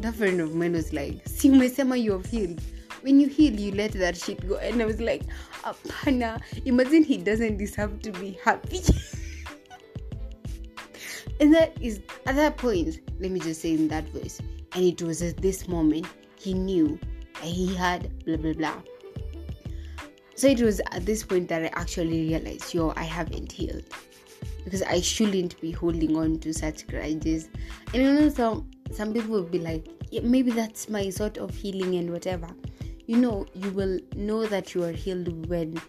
that 0.00 0.14
friend 0.14 0.40
of 0.40 0.54
mine 0.54 0.72
was 0.72 0.92
like, 0.92 1.26
"See, 1.26 1.50
umesema 1.50 2.00
you 2.00 2.12
have 2.12 2.26
healed. 2.26 2.60
When 3.02 3.20
you 3.20 3.28
heal, 3.28 3.52
you 3.52 3.72
let 3.72 3.92
that 3.92 4.16
shit 4.16 4.46
go." 4.48 4.56
And 4.56 4.80
I 4.80 4.86
was 4.86 5.00
like, 5.00 5.22
"Apana, 5.64 6.40
imagine 6.64 7.04
he 7.04 7.18
doesn't 7.18 7.58
deserve 7.58 8.00
to 8.02 8.12
be 8.12 8.38
happy." 8.44 8.80
and 11.40 11.54
that 11.54 11.76
is 11.80 12.00
at 12.26 12.36
that 12.36 12.56
point. 12.56 13.00
Let 13.20 13.30
me 13.30 13.40
just 13.40 13.60
say 13.60 13.74
in 13.74 13.88
that 13.88 14.08
voice. 14.10 14.40
And 14.72 14.84
it 14.84 15.02
was 15.02 15.22
at 15.22 15.38
this 15.38 15.68
moment 15.68 16.06
he 16.36 16.54
knew 16.54 16.98
he 17.42 17.74
had 17.74 18.24
blah 18.24 18.36
blah 18.36 18.52
blah. 18.52 18.82
So 20.38 20.46
it 20.46 20.60
was 20.60 20.80
at 20.92 21.04
this 21.04 21.24
point 21.24 21.48
that 21.48 21.64
I 21.64 21.66
actually 21.74 22.28
realized, 22.28 22.72
yo, 22.72 22.92
I 22.94 23.02
haven't 23.02 23.50
healed. 23.50 23.82
Because 24.62 24.82
I 24.82 25.00
shouldn't 25.00 25.60
be 25.60 25.72
holding 25.72 26.16
on 26.16 26.38
to 26.38 26.54
such 26.54 26.86
grudges. 26.86 27.48
And 27.92 28.02
you 28.04 28.12
know, 28.12 28.28
some 28.28 28.70
some 28.92 29.12
people 29.12 29.30
will 29.30 29.42
be 29.42 29.58
like, 29.58 29.88
yeah, 30.12 30.20
maybe 30.22 30.52
that's 30.52 30.88
my 30.88 31.10
sort 31.10 31.38
of 31.38 31.52
healing 31.52 31.96
and 31.96 32.12
whatever. 32.12 32.46
You 33.06 33.16
know, 33.16 33.46
you 33.52 33.72
will 33.72 33.98
know 34.14 34.46
that 34.46 34.76
you 34.76 34.84
are 34.84 34.92
healed 34.92 35.48
when 35.48 35.80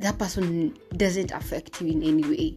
that 0.00 0.18
person 0.18 0.76
doesn't 0.98 1.30
affect 1.30 1.80
you 1.80 1.92
in 1.92 2.02
any 2.02 2.24
way. 2.24 2.56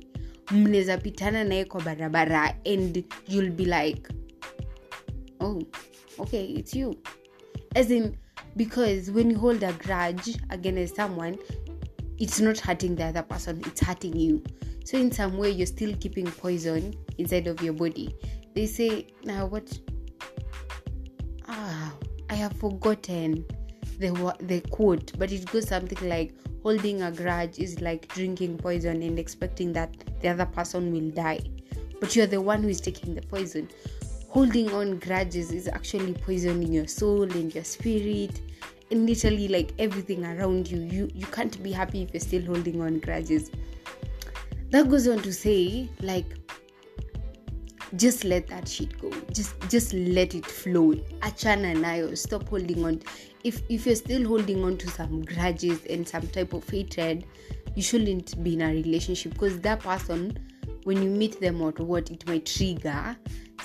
and 2.66 3.04
you'll 3.28 3.52
be 3.52 3.66
like 3.66 4.10
oh 5.40 5.60
okay 6.20 6.46
it's 6.46 6.76
you 6.76 6.94
as 7.76 7.90
in 7.90 8.16
because 8.56 9.12
when 9.12 9.30
you 9.30 9.38
hold 9.38 9.64
a 9.64 9.74
grudge 9.74 10.38
against 10.50 10.96
someone 10.96 11.38
it's 12.18 12.40
not 12.40 12.58
hurting 12.58 12.96
the 12.96 13.04
other 13.06 13.24
person 13.24 13.62
it's 13.66 13.82
hurting 13.82 14.16
you. 14.16 14.44
So 14.86 14.98
in 14.98 15.12
some 15.12 15.38
way 15.38 15.50
you're 15.50 15.66
still 15.66 15.96
keeping 15.98 16.28
poison 16.28 16.94
inside 17.18 17.48
of 17.48 17.62
your 17.62 17.74
body. 17.74 18.16
They 18.54 18.68
say 18.68 19.08
now 19.24 19.48
what? 19.48 19.78
Ah 21.48 21.94
i 22.30 22.34
have 22.34 22.54
forgotten 22.58 23.46
the 24.00 24.36
the 24.42 24.60
quote 24.72 25.12
but 25.20 25.32
it 25.32 25.50
goes 25.52 25.68
something 25.68 26.10
like 26.10 26.34
holding 26.64 27.04
a 27.04 27.12
grudge 27.12 27.60
is 27.60 27.80
like 27.80 28.08
drinking 28.10 28.58
poison 28.58 29.04
and 29.04 29.20
expecting 29.20 29.72
that 29.72 29.94
the 30.22 30.28
other 30.28 30.48
person 30.48 30.92
will 30.92 31.12
die. 31.12 31.40
But 32.00 32.16
you're 32.16 32.26
the 32.26 32.42
one 32.42 32.64
who 32.64 32.70
is 32.70 32.82
taking 32.82 33.14
the 33.14 33.22
poison. 33.22 33.70
Holding 34.30 34.74
on 34.74 34.98
grudges 34.98 35.52
is 35.52 35.68
actually 35.68 36.14
poisoning 36.14 36.74
your 36.74 36.88
soul 36.88 37.22
and 37.22 37.54
your 37.54 37.64
spirit 37.64 38.42
literally 38.92 39.48
like 39.48 39.74
everything 39.80 40.26
around 40.26 40.70
you 40.70 40.80
you 40.80 41.10
you 41.14 41.26
can't 41.28 41.62
be 41.64 41.72
happy 41.72 42.04
if 42.04 42.14
you're 42.14 42.22
still 42.22 42.46
holding 42.46 42.82
on 42.82 43.00
grudges. 43.00 43.52
That 44.70 44.90
goes 44.90 45.08
on 45.08 45.22
to 45.24 45.34
say 45.34 45.90
like 46.02 46.26
just 47.96 48.24
let 48.24 48.48
that 48.48 48.68
shit 48.68 49.00
go. 49.00 49.12
Just 49.32 49.56
just 49.70 49.94
let 49.94 50.36
it 50.36 50.46
flow. 50.46 50.94
Achana 51.22 51.76
nayo. 51.76 52.18
Stop 52.18 52.50
holding 52.50 52.84
on. 52.86 53.02
If 53.44 53.62
if 53.70 53.86
you're 53.86 53.96
still 53.96 54.28
holding 54.28 54.64
on 54.64 54.78
to 54.78 54.90
some 54.90 55.24
grudges 55.24 55.86
and 55.90 56.08
some 56.08 56.28
type 56.28 56.54
of 56.54 56.68
hatred 56.70 57.26
you 57.76 57.84
shouldn't 57.84 58.42
be 58.44 58.54
in 58.54 58.62
a 58.62 58.70
relationship 58.70 59.34
because 59.34 59.60
that 59.60 59.82
person 59.82 60.38
when 60.86 61.02
you 61.02 61.10
meet 61.10 61.40
them 61.40 61.62
or 61.62 61.72
what 61.72 62.10
it 62.10 62.26
might 62.28 62.46
trigger 62.46 63.16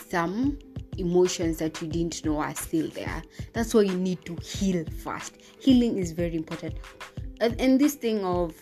some 0.08 0.58
emotions 1.00 1.58
that 1.58 1.80
you 1.80 1.88
didn't 1.88 2.24
know 2.24 2.38
are 2.40 2.54
still 2.54 2.88
there. 2.90 3.22
That's 3.52 3.74
why 3.74 3.82
you 3.82 3.96
need 3.96 4.24
to 4.26 4.36
heal 4.36 4.84
first 5.02 5.36
healing 5.60 5.98
is 5.98 6.12
very 6.12 6.34
important. 6.34 6.74
And, 7.40 7.58
and 7.60 7.80
this 7.80 7.94
thing 7.94 8.24
of 8.24 8.54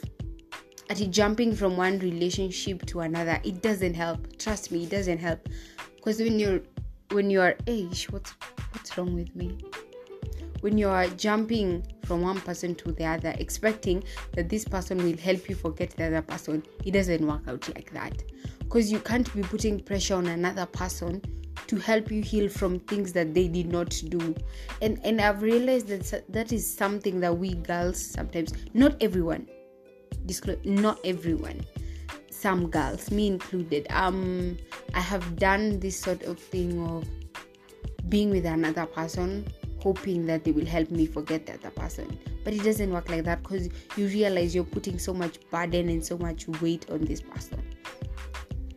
at 0.90 0.97
jumping 1.11 1.54
from 1.54 1.76
one 1.76 1.99
relationship 1.99 2.85
to 2.87 3.00
another 3.00 3.40
it 3.45 3.62
doesn't 3.62 3.95
help. 3.95 4.38
Trust 4.38 4.71
me 4.73 4.85
it 4.85 4.90
doesn't 4.90 5.18
help. 5.18 5.49
Because 5.97 6.18
when 6.21 6.38
you're 6.38 6.61
when 7.11 7.30
you're 7.30 7.54
age 7.66 8.11
what's 8.11 8.35
what's 8.73 8.97
wrong 8.97 9.14
with 9.14 9.35
me 9.35 9.59
when 10.61 10.79
you 10.79 10.88
are 10.88 11.07
jumping 11.09 11.87
from 12.05 12.23
one 12.23 12.41
person 12.41 12.75
to 12.77 12.93
the 12.93 13.05
other 13.05 13.35
expecting 13.38 14.03
that 14.35 14.49
this 14.49 14.65
person 14.65 14.99
will 14.99 15.17
help 15.17 15.49
you 15.49 15.55
forget 15.55 15.91
the 15.91 16.07
other 16.07 16.23
person 16.23 16.62
it 16.85 16.93
doesn't 16.93 17.27
work 17.27 17.43
out 17.49 17.69
like 17.75 17.93
that. 17.93 18.23
Because 18.59 18.93
you 18.93 19.00
can't 19.00 19.33
be 19.35 19.43
putting 19.43 19.81
pressure 19.81 20.15
on 20.15 20.27
another 20.27 20.67
person 20.67 21.23
to 21.67 21.77
help 21.77 22.11
you 22.11 22.23
heal 22.23 22.49
from 22.49 22.81
things 22.81 23.12
that 23.12 23.35
they 23.35 23.49
did 23.49 23.71
not 23.71 23.91
do. 24.09 24.35
And 24.81 25.00
and 25.05 25.21
i've 25.21 25.43
realized 25.43 25.88
that 25.88 26.25
that 26.33 26.53
is 26.53 26.65
something 26.73 27.21
that 27.21 27.37
we 27.37 27.55
girls 27.55 28.05
sometimes 28.05 28.53
not 28.75 28.97
everyone 29.00 29.49
disclose 30.27 30.59
not 30.65 30.99
everyone 31.05 31.65
some 32.31 32.71
girls 32.71 33.11
me 33.11 33.27
included 33.27 33.87
um 33.91 34.57
i 34.95 35.00
have 35.00 35.37
done 35.37 35.81
this 35.81 35.99
sort 35.99 36.23
of 36.23 36.38
thing 36.38 36.81
of 36.87 37.05
being 38.09 38.31
with 38.31 38.45
another 38.47 38.87
person 38.87 39.45
hoping 39.80 40.26
that 40.26 40.44
they 40.44 40.52
will 40.52 40.66
help 40.66 40.90
me 40.90 41.06
forget 41.06 41.47
the 41.47 41.54
other 41.54 41.70
person 41.70 42.18
but 42.44 42.52
it 42.52 42.62
doesn't 42.62 42.92
work 42.92 43.08
like 43.08 43.25
that 43.25 43.42
because 43.42 43.68
you 43.97 44.06
realize 44.08 44.54
you're 44.54 44.64
putting 44.64 44.99
so 44.99 45.12
much 45.12 45.38
burden 45.50 45.88
and 45.88 46.04
so 46.04 46.16
much 46.18 46.49
weight 46.61 46.88
on 46.90 47.04
this 47.04 47.20
person 47.20 47.62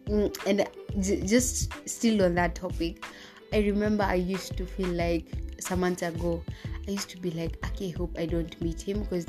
mm, 0.06 0.48
and 0.48 1.28
just 1.28 1.74
still 1.88 2.24
on 2.24 2.36
that 2.36 2.56
topic 2.56 3.06
i 3.54 3.60
remember 3.60 4.04
i 4.04 4.16
used 4.16 4.56
to 4.58 4.66
feel 4.66 4.90
like 4.90 5.26
some 5.60 5.80
months 5.80 6.02
ago 6.02 6.44
i 6.88 6.92
used 6.92 7.10
to 7.10 7.18
be 7.18 7.32
like 7.32 7.58
okay 7.66 7.90
hope 7.90 8.16
i 8.18 8.26
don't 8.26 8.60
meet 8.62 8.82
him 8.82 9.02
because 9.02 9.26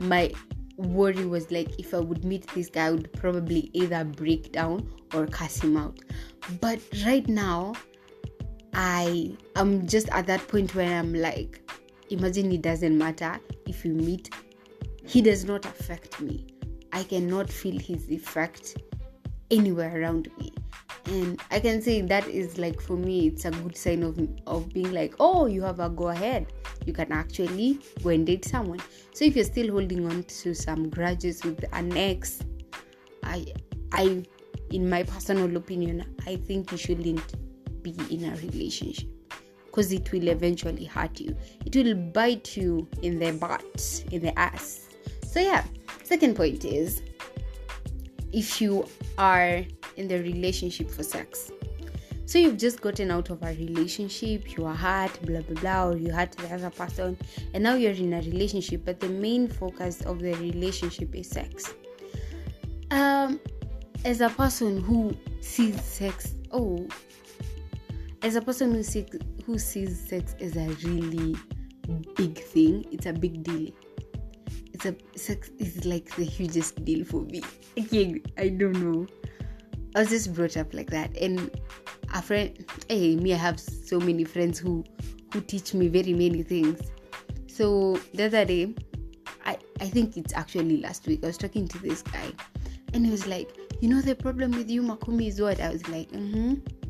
my 0.00 0.30
worry 0.76 1.24
was 1.24 1.50
like 1.50 1.78
if 1.78 1.94
I 1.94 1.98
would 1.98 2.24
meet 2.24 2.46
this 2.48 2.68
guy, 2.68 2.86
I 2.86 2.90
would 2.92 3.12
probably 3.14 3.70
either 3.72 4.04
break 4.04 4.52
down 4.52 4.88
or 5.14 5.26
cuss 5.26 5.62
him 5.62 5.76
out. 5.76 5.98
But 6.60 6.80
right 7.04 7.26
now, 7.28 7.74
I 8.78 9.34
am 9.56 9.86
just 9.86 10.10
at 10.10 10.26
that 10.26 10.46
point 10.48 10.74
where 10.74 10.98
I'm 10.98 11.14
like, 11.14 11.68
imagine 12.10 12.52
it 12.52 12.60
doesn't 12.60 12.96
matter 12.96 13.40
if 13.66 13.86
you 13.86 13.94
meet, 13.94 14.34
he 15.02 15.22
does 15.22 15.46
not 15.46 15.64
affect 15.64 16.20
me. 16.20 16.46
I 16.92 17.02
cannot 17.04 17.48
feel 17.48 17.78
his 17.78 18.10
effect 18.10 18.76
anywhere 19.50 19.98
around 19.98 20.28
me. 20.38 20.52
And 21.06 21.40
i 21.52 21.60
can 21.60 21.80
say 21.80 22.00
that 22.00 22.26
is 22.26 22.58
like 22.58 22.80
for 22.80 22.96
me 22.96 23.28
it's 23.28 23.44
a 23.44 23.52
good 23.52 23.76
sign 23.76 24.02
of 24.02 24.18
of 24.48 24.68
being 24.70 24.90
like 24.92 25.14
oh 25.20 25.46
you 25.46 25.62
have 25.62 25.80
a 25.80 25.88
go 25.88 26.08
ahead. 26.08 26.52
You 26.84 26.92
can 26.92 27.12
actually 27.12 27.80
go 28.02 28.10
and 28.10 28.26
date 28.26 28.44
someone. 28.44 28.80
So 29.14 29.24
if 29.24 29.36
you're 29.36 29.44
still 29.46 29.70
holding 29.70 30.04
on 30.04 30.24
to 30.24 30.52
some 30.52 30.90
grudges 30.90 31.42
with 31.44 31.64
an 31.72 31.96
ex 31.96 32.42
i 33.22 33.46
i 33.92 34.22
in 34.70 34.90
my 34.90 35.02
personal 35.02 35.56
opinion 35.56 36.04
i 36.26 36.36
think 36.36 36.70
you 36.72 36.78
shouldn't 36.78 37.45
be 37.92 38.14
in 38.14 38.24
a 38.24 38.36
relationship 38.36 39.08
because 39.64 39.92
it 39.92 40.10
will 40.12 40.28
eventually 40.28 40.84
hurt 40.84 41.20
you 41.20 41.36
it 41.64 41.74
will 41.76 41.94
bite 41.94 42.56
you 42.56 42.88
in 43.02 43.18
the 43.18 43.32
butt 43.32 44.04
in 44.10 44.22
the 44.22 44.38
ass 44.38 44.88
so 45.26 45.40
yeah 45.40 45.64
second 46.02 46.34
point 46.34 46.64
is 46.64 47.02
if 48.32 48.60
you 48.60 48.86
are 49.18 49.64
in 49.96 50.08
the 50.08 50.18
relationship 50.18 50.90
for 50.90 51.02
sex. 51.02 51.50
So 52.26 52.38
you've 52.38 52.56
just 52.56 52.80
gotten 52.80 53.10
out 53.10 53.30
of 53.30 53.42
a 53.42 53.54
relationship, 53.54 54.56
you 54.56 54.66
are 54.66 54.74
hurt, 54.74 55.20
blah 55.22 55.42
blah 55.42 55.60
blah, 55.60 55.88
or 55.88 55.96
you 55.96 56.12
hurt 56.12 56.32
the 56.32 56.52
other 56.52 56.70
person, 56.70 57.16
and 57.54 57.62
now 57.62 57.74
you're 57.74 57.92
in 57.92 58.12
a 58.12 58.20
relationship, 58.20 58.84
but 58.84 58.98
the 58.98 59.08
main 59.08 59.48
focus 59.48 60.00
of 60.02 60.18
the 60.18 60.34
relationship 60.34 61.14
is 61.14 61.28
sex. 61.28 61.72
Um, 62.90 63.40
as 64.04 64.20
a 64.20 64.28
person 64.28 64.80
who 64.80 65.16
sees 65.40 65.80
sex, 65.82 66.34
oh, 66.50 66.86
as 68.26 68.34
a 68.34 68.42
person 68.42 68.74
who 68.74 68.82
sees 68.82 69.06
who 69.44 69.56
sees 69.56 70.00
sex 70.08 70.34
as 70.40 70.56
a 70.56 70.66
really 70.84 71.36
big 72.16 72.36
thing, 72.36 72.84
it's 72.90 73.06
a 73.06 73.12
big 73.12 73.44
deal. 73.44 73.70
It's 74.72 74.84
a 74.84 74.96
sex 75.14 75.50
is 75.58 75.84
like 75.84 76.12
the 76.16 76.24
hugest 76.24 76.84
deal 76.84 77.04
for 77.04 77.20
me. 77.22 77.42
Again, 77.76 78.22
I 78.36 78.48
don't 78.48 78.82
know. 78.82 79.06
I 79.94 80.00
was 80.00 80.10
just 80.10 80.34
brought 80.34 80.56
up 80.56 80.74
like 80.74 80.90
that. 80.90 81.16
And 81.16 81.52
a 82.12 82.20
friend, 82.20 82.66
hey, 82.88 83.14
me, 83.14 83.32
I 83.32 83.36
have 83.36 83.60
so 83.60 84.00
many 84.00 84.24
friends 84.24 84.58
who 84.58 84.84
who 85.32 85.40
teach 85.40 85.72
me 85.72 85.86
very 85.86 86.12
many 86.12 86.42
things. 86.42 86.80
So 87.46 87.96
the 88.12 88.24
other 88.24 88.44
day, 88.44 88.74
I 89.44 89.56
I 89.80 89.86
think 89.86 90.16
it's 90.16 90.34
actually 90.34 90.78
last 90.78 91.06
week. 91.06 91.22
I 91.22 91.28
was 91.28 91.38
talking 91.38 91.68
to 91.68 91.78
this 91.78 92.02
guy, 92.02 92.32
and 92.92 93.06
he 93.06 93.12
was 93.12 93.28
like, 93.28 93.56
"You 93.80 93.88
know 93.88 94.00
the 94.00 94.16
problem 94.16 94.50
with 94.50 94.68
you, 94.68 94.82
Makumi, 94.82 95.28
is 95.28 95.40
what?" 95.40 95.60
I 95.60 95.70
was 95.70 95.86
like, 95.88 96.10
"Mm-hmm." 96.10 96.85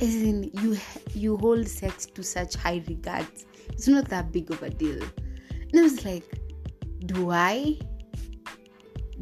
As 0.00 0.14
in, 0.14 0.50
you 0.54 0.76
you 1.14 1.36
hold 1.36 1.66
sex 1.68 2.06
to 2.06 2.22
such 2.22 2.54
high 2.54 2.82
regards. 2.88 3.46
It's 3.68 3.88
not 3.88 4.08
that 4.08 4.32
big 4.32 4.50
of 4.50 4.62
a 4.62 4.70
deal. 4.70 5.02
And 5.72 5.80
I 5.80 5.82
was 5.82 6.04
like, 6.04 6.24
"Do 7.06 7.30
I? 7.30 7.78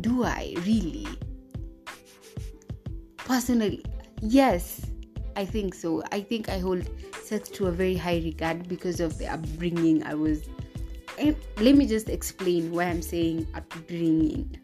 Do 0.01 0.25
I 0.25 0.55
really?" 0.67 1.07
personally 3.25 3.83
yes 4.21 4.91
i 5.37 5.45
think 5.45 5.75
so 5.75 6.03
i 6.13 6.21
think 6.21 6.49
i 6.49 6.59
hold 6.59 6.89
sex 7.23 7.49
to 7.49 7.67
a 7.67 7.73
very 7.73 7.97
high 7.97 8.19
regard 8.19 8.69
because 8.69 9.01
of 9.01 9.17
the 9.19 9.27
upbringing 9.27 10.03
i 10.05 10.15
was 10.15 10.43
and 11.19 11.35
let 11.59 11.75
me 11.75 11.87
just 11.87 12.09
explain 12.09 12.71
why 12.71 12.85
i'm 12.85 13.01
saying 13.01 13.47
upbringing 13.55 14.57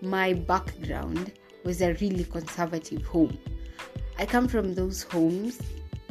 my 0.00 0.32
background 0.32 1.32
was 1.64 1.82
a 1.82 1.92
really 1.94 2.24
conservative 2.24 3.04
home 3.04 3.36
i 4.18 4.26
come 4.26 4.48
from 4.48 4.74
those 4.74 5.02
homes 5.02 5.58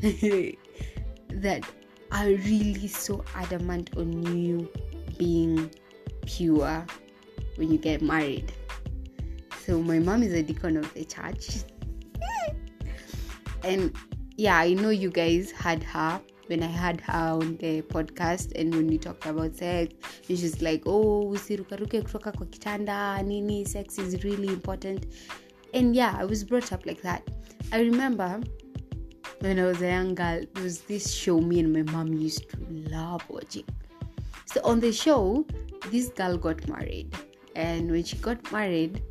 that 1.29 1.63
are 2.11 2.27
really 2.27 2.87
so 2.87 3.23
adamant 3.35 3.89
on 3.97 4.35
you 4.35 4.71
being 5.17 5.69
pure 6.25 6.85
when 7.55 7.71
you 7.71 7.77
get 7.77 8.01
married 8.01 8.51
so 9.65 9.81
my 9.81 9.99
mom 9.99 10.23
is 10.23 10.33
a 10.33 10.41
deacon 10.41 10.77
of 10.77 10.93
the 10.93 11.03
church 11.05 11.63
and 13.63 13.93
yeah, 14.37 14.57
I 14.57 14.73
know 14.73 14.89
you 14.89 15.09
guys 15.09 15.49
had 15.51 15.81
her 15.83 16.21
when 16.45 16.61
I 16.61 16.67
had 16.67 17.01
her 17.01 17.39
on 17.41 17.57
the 17.57 17.81
podcast 17.81 18.51
and 18.55 18.73
when 18.73 18.87
we 18.87 18.99
talked 18.99 19.25
about 19.25 19.55
sex, 19.55 19.95
and 20.29 20.37
she's 20.37 20.61
like, 20.61 20.83
oh, 20.85 21.25
usirukaruke 21.25 22.01
kutoka 22.01 22.31
kwa 22.31 22.45
kitanda, 22.45 23.25
nini, 23.25 23.65
sex 23.65 23.97
is 23.97 24.23
really 24.23 24.47
important. 24.47 25.07
And 25.73 25.95
yeah, 25.95 26.15
I 26.17 26.25
was 26.25 26.43
brought 26.43 26.71
up 26.71 26.85
like 26.85 27.01
that. 27.01 27.27
I 27.69 27.81
remember 27.81 28.41
when 29.41 29.59
I 29.59 29.65
was 29.65 29.81
a 29.81 29.87
young 29.87 30.15
girl, 30.15 30.41
there 30.53 30.63
was 30.63 30.81
this 30.81 31.13
show 31.13 31.41
me 31.41 31.59
and 31.59 31.73
my 31.73 31.81
mom 31.91 32.13
used 32.13 32.49
to 32.51 32.57
love 32.89 33.23
watching. 33.29 33.65
So 34.45 34.61
on 34.63 34.79
the 34.79 34.93
show, 34.93 35.45
this 35.91 36.07
girl 36.07 36.37
got 36.37 36.65
married. 36.69 37.13
And 37.55 37.91
when 37.91 38.05
she 38.05 38.15
got 38.17 38.51
married, 38.53 39.03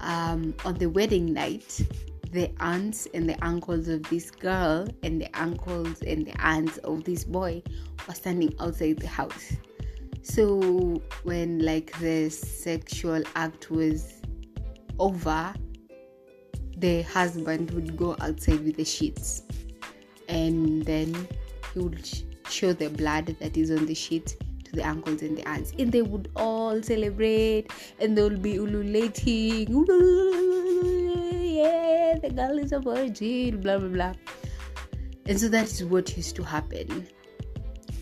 um, 0.00 0.54
on 0.64 0.74
the 0.74 0.88
wedding 0.88 1.34
night, 1.34 1.78
the 2.32 2.50
aunts 2.60 3.06
and 3.12 3.28
the 3.28 3.36
uncles 3.44 3.86
of 3.88 4.02
this 4.04 4.30
girl 4.30 4.88
and 5.02 5.20
the 5.20 5.28
uncles 5.38 6.00
and 6.00 6.26
the 6.26 6.34
aunts 6.40 6.78
of 6.78 7.04
this 7.04 7.24
boy 7.24 7.62
were 8.08 8.14
standing 8.14 8.54
outside 8.60 8.98
the 8.98 9.08
house. 9.08 9.52
So 10.22 11.02
when 11.24 11.58
like 11.58 11.98
the 11.98 12.30
sexual 12.30 13.22
act 13.34 13.70
was 13.70 14.22
over, 14.98 15.52
the 16.80 17.02
husband 17.02 17.70
would 17.72 17.96
go 17.96 18.16
outside 18.20 18.64
with 18.64 18.76
the 18.76 18.84
sheets. 18.84 19.42
And 20.28 20.84
then 20.84 21.28
he 21.74 21.80
would 21.80 22.08
show 22.48 22.72
the 22.72 22.88
blood 22.88 23.36
that 23.40 23.56
is 23.56 23.70
on 23.70 23.86
the 23.86 23.94
sheet 23.94 24.36
to 24.64 24.72
the 24.72 24.82
uncles 24.82 25.22
and 25.22 25.36
the 25.36 25.46
aunts. 25.48 25.72
And 25.78 25.92
they 25.92 26.02
would 26.02 26.30
all 26.36 26.82
celebrate 26.82 27.70
and 28.00 28.16
they 28.16 28.22
will 28.22 28.38
be 28.38 28.58
ululating. 28.58 29.68
Yeah 31.56 32.18
the 32.22 32.30
girl 32.30 32.58
is 32.58 32.72
a 32.72 32.80
virgin 32.80 33.60
blah 33.60 33.78
blah 33.78 33.88
blah. 33.88 34.12
And 35.26 35.38
so 35.38 35.48
that 35.48 35.66
is 35.66 35.84
what 35.84 36.16
used 36.16 36.36
to 36.36 36.42
happen. 36.42 37.06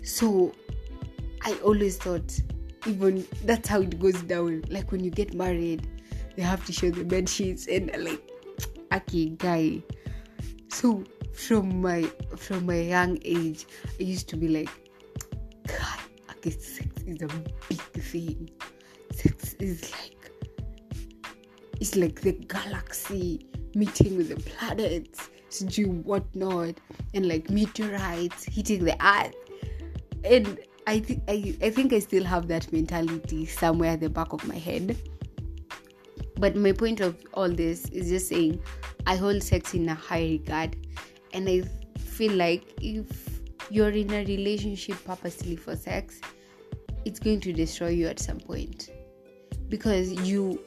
So 0.04 0.52
i 1.42 1.54
always 1.62 1.96
thought 1.96 2.40
even 2.86 3.26
that's 3.44 3.68
how 3.68 3.80
it 3.80 3.98
goes 3.98 4.22
down. 4.22 4.64
Like 4.68 4.92
when 4.92 5.02
you 5.04 5.10
get 5.10 5.34
married 5.34 5.86
they 6.36 6.42
have 6.42 6.64
to 6.66 6.72
show 6.72 6.90
the 6.90 7.04
bed 7.04 7.28
sheets 7.28 7.66
and 7.66 7.90
like 7.98 8.22
guy. 9.38 9.82
So 10.68 11.04
from 11.32 11.80
my 11.80 12.02
from 12.36 12.66
my 12.66 12.80
young 12.80 13.16
age 13.22 13.64
i 14.00 14.02
used 14.02 14.28
to 14.28 14.36
be 14.36 14.48
like 14.48 14.68
god 15.68 16.00
okay 16.30 16.50
sex 16.50 16.88
is 17.06 17.22
a 17.22 17.28
big 17.68 17.80
thing. 18.02 18.50
Sex 19.12 19.54
is 19.60 19.90
like 19.92 20.30
it's 21.80 21.94
like 21.96 22.20
the 22.20 22.32
galaxy 22.32 23.46
meeting 23.74 24.16
with 24.16 24.28
the 24.30 24.50
planets 24.50 25.30
do 25.68 25.86
whatnot 25.86 26.74
and 27.14 27.28
like 27.28 27.48
meteorites 27.50 28.44
hitting 28.44 28.84
the 28.84 28.96
earth. 29.04 29.34
And 30.24 30.58
I, 30.86 30.98
th- 31.00 31.20
I, 31.28 31.56
I 31.62 31.70
think 31.70 31.92
i 31.92 31.98
still 31.98 32.24
have 32.24 32.48
that 32.48 32.72
mentality 32.72 33.46
somewhere 33.46 33.92
at 33.92 34.00
the 34.00 34.10
back 34.10 34.32
of 34.32 34.46
my 34.46 34.56
head 34.56 34.96
but 36.38 36.54
my 36.56 36.72
point 36.72 37.00
of 37.00 37.16
all 37.34 37.48
this 37.48 37.86
is 37.86 38.08
just 38.08 38.28
saying 38.28 38.60
I 39.06 39.16
hold 39.16 39.42
sex 39.42 39.74
in 39.74 39.88
a 39.88 39.94
high 39.94 40.22
regard, 40.22 40.76
and 41.32 41.48
I 41.48 41.62
feel 41.98 42.32
like 42.32 42.74
if 42.80 43.40
you're 43.70 43.90
in 43.90 44.12
a 44.12 44.24
relationship 44.24 44.96
purposely 45.04 45.56
for 45.56 45.76
sex, 45.76 46.20
it's 47.04 47.18
going 47.18 47.40
to 47.40 47.52
destroy 47.52 47.88
you 47.88 48.06
at 48.06 48.18
some 48.18 48.38
point 48.38 48.90
because 49.68 50.12
you 50.28 50.62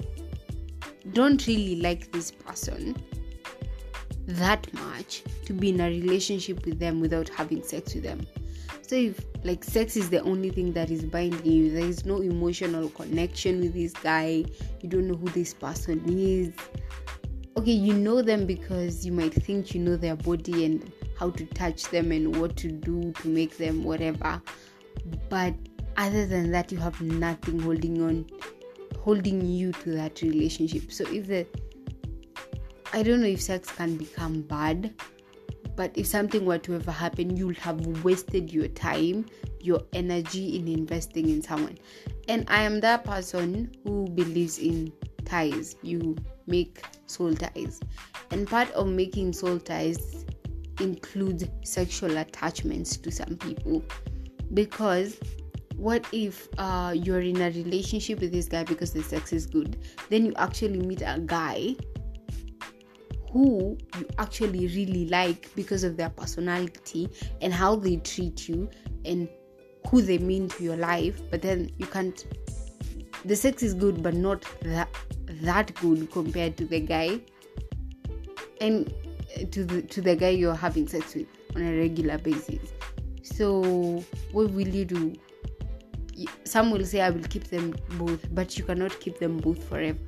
don't 1.13 1.45
really 1.47 1.81
like 1.81 2.11
this 2.11 2.31
person 2.31 2.95
that 4.27 4.71
much 4.73 5.23
to 5.45 5.53
be 5.53 5.69
in 5.69 5.81
a 5.81 5.87
relationship 5.87 6.65
with 6.65 6.79
them 6.79 6.99
without 6.99 7.27
having 7.29 7.63
sex 7.63 7.95
with 7.95 8.03
them. 8.03 8.25
So 8.91 8.97
if 8.97 9.25
like 9.45 9.63
sex 9.63 9.95
is 9.95 10.09
the 10.09 10.19
only 10.23 10.49
thing 10.49 10.73
that 10.73 10.91
is 10.91 11.05
binding 11.05 11.45
you, 11.45 11.71
there 11.71 11.85
is 11.85 12.03
no 12.03 12.17
emotional 12.17 12.89
connection 12.89 13.61
with 13.61 13.73
this 13.73 13.93
guy, 13.93 14.43
you 14.81 14.89
don't 14.89 15.07
know 15.07 15.15
who 15.15 15.29
this 15.29 15.53
person 15.53 16.03
is. 16.09 16.51
Okay, 17.55 17.71
you 17.71 17.93
know 17.93 18.21
them 18.21 18.45
because 18.45 19.05
you 19.05 19.13
might 19.13 19.33
think 19.33 19.73
you 19.73 19.79
know 19.79 19.95
their 19.95 20.17
body 20.17 20.65
and 20.65 20.91
how 21.17 21.29
to 21.29 21.45
touch 21.45 21.83
them 21.83 22.11
and 22.11 22.35
what 22.35 22.57
to 22.57 22.69
do 22.69 23.13
to 23.13 23.29
make 23.29 23.55
them 23.55 23.85
whatever. 23.85 24.41
But 25.29 25.53
other 25.95 26.27
than 26.27 26.51
that, 26.51 26.69
you 26.69 26.77
have 26.79 26.99
nothing 26.99 27.61
holding 27.61 28.01
on 28.01 28.25
holding 28.99 29.45
you 29.45 29.71
to 29.71 29.91
that 29.91 30.21
relationship. 30.21 30.91
So 30.91 31.05
if 31.07 31.27
the 31.27 31.47
I 32.91 33.03
don't 33.03 33.21
know 33.21 33.27
if 33.27 33.41
sex 33.41 33.71
can 33.71 33.95
become 33.95 34.41
bad 34.41 34.93
but 35.75 35.91
if 35.95 36.05
something 36.05 36.45
were 36.45 36.57
to 36.59 36.75
ever 36.75 36.91
happen, 36.91 37.35
you'll 37.35 37.53
have 37.55 38.03
wasted 38.03 38.51
your 38.51 38.67
time, 38.67 39.25
your 39.59 39.81
energy 39.93 40.57
in 40.57 40.67
investing 40.67 41.29
in 41.29 41.41
someone. 41.41 41.77
And 42.27 42.45
I 42.49 42.63
am 42.63 42.79
that 42.81 43.03
person 43.03 43.71
who 43.83 44.07
believes 44.09 44.59
in 44.59 44.91
ties. 45.25 45.75
You 45.81 46.17
make 46.47 46.83
soul 47.07 47.33
ties. 47.33 47.79
And 48.31 48.47
part 48.47 48.69
of 48.71 48.87
making 48.87 49.33
soul 49.33 49.59
ties 49.59 50.25
includes 50.79 51.45
sexual 51.63 52.17
attachments 52.17 52.97
to 52.97 53.11
some 53.11 53.37
people. 53.37 53.83
Because 54.53 55.17
what 55.77 56.05
if 56.11 56.47
uh, 56.57 56.93
you're 56.95 57.21
in 57.21 57.41
a 57.41 57.49
relationship 57.51 58.19
with 58.19 58.31
this 58.31 58.47
guy 58.47 58.63
because 58.63 58.93
the 58.93 59.03
sex 59.03 59.33
is 59.33 59.45
good? 59.45 59.77
Then 60.09 60.25
you 60.25 60.33
actually 60.35 60.79
meet 60.79 61.01
a 61.01 61.19
guy 61.25 61.75
who 63.31 63.77
you 63.97 64.05
actually 64.17 64.67
really 64.67 65.07
like 65.07 65.49
because 65.55 65.83
of 65.83 65.95
their 65.97 66.09
personality 66.09 67.09
and 67.41 67.53
how 67.53 67.75
they 67.75 67.95
treat 67.97 68.49
you 68.49 68.69
and 69.05 69.29
who 69.89 70.01
they 70.01 70.17
mean 70.17 70.49
to 70.49 70.63
your 70.63 70.75
life. 70.75 71.21
But 71.29 71.41
then 71.41 71.71
you 71.77 71.85
can't 71.85 72.25
the 73.23 73.35
sex 73.35 73.61
is 73.61 73.73
good 73.73 74.01
but 74.01 74.15
not 74.15 74.45
that 74.61 74.89
that 75.43 75.73
good 75.75 76.11
compared 76.11 76.57
to 76.57 76.65
the 76.65 76.79
guy 76.79 77.19
and 78.59 78.91
uh, 79.37 79.45
to 79.51 79.63
the 79.63 79.81
to 79.83 80.01
the 80.01 80.15
guy 80.15 80.29
you're 80.29 80.55
having 80.55 80.87
sex 80.87 81.15
with 81.15 81.27
on 81.55 81.61
a 81.61 81.77
regular 81.77 82.17
basis. 82.17 82.73
So 83.23 84.03
what 84.31 84.51
will 84.51 84.67
you 84.67 84.85
do? 84.85 85.13
Some 86.43 86.71
will 86.71 86.85
say 86.85 87.01
i 87.01 87.09
will 87.09 87.23
keep 87.23 87.45
them 87.45 87.73
both 87.97 88.27
but 88.35 88.57
you 88.57 88.63
cannot 88.63 88.99
keep 88.99 89.19
them 89.19 89.37
both 89.37 89.63
forever. 89.69 89.99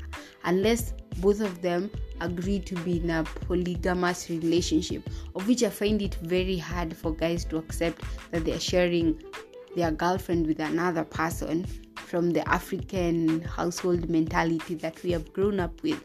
Unless 0.43 0.93
both 1.17 1.39
of 1.39 1.61
them 1.61 1.89
agree 2.23 2.59
to 2.59 2.75
be 2.77 2.97
in 2.97 3.09
a 3.09 3.23
polygamous 3.23 4.29
relationship, 4.29 5.09
of 5.35 5.47
which 5.47 5.63
I 5.63 5.69
find 5.69 6.01
it 6.01 6.15
very 6.21 6.57
hard 6.57 6.95
for 6.95 7.11
guys 7.13 7.45
to 7.45 7.57
accept 7.57 8.01
that 8.31 8.45
they're 8.45 8.59
sharing 8.59 9.21
their 9.75 9.91
girlfriend 9.91 10.47
with 10.47 10.59
another 10.59 11.03
person 11.03 11.65
from 11.95 12.31
the 12.31 12.47
African 12.47 13.41
household 13.41 14.09
mentality 14.09 14.75
that 14.75 15.01
we 15.03 15.11
have 15.11 15.31
grown 15.33 15.59
up 15.59 15.81
with. 15.83 16.01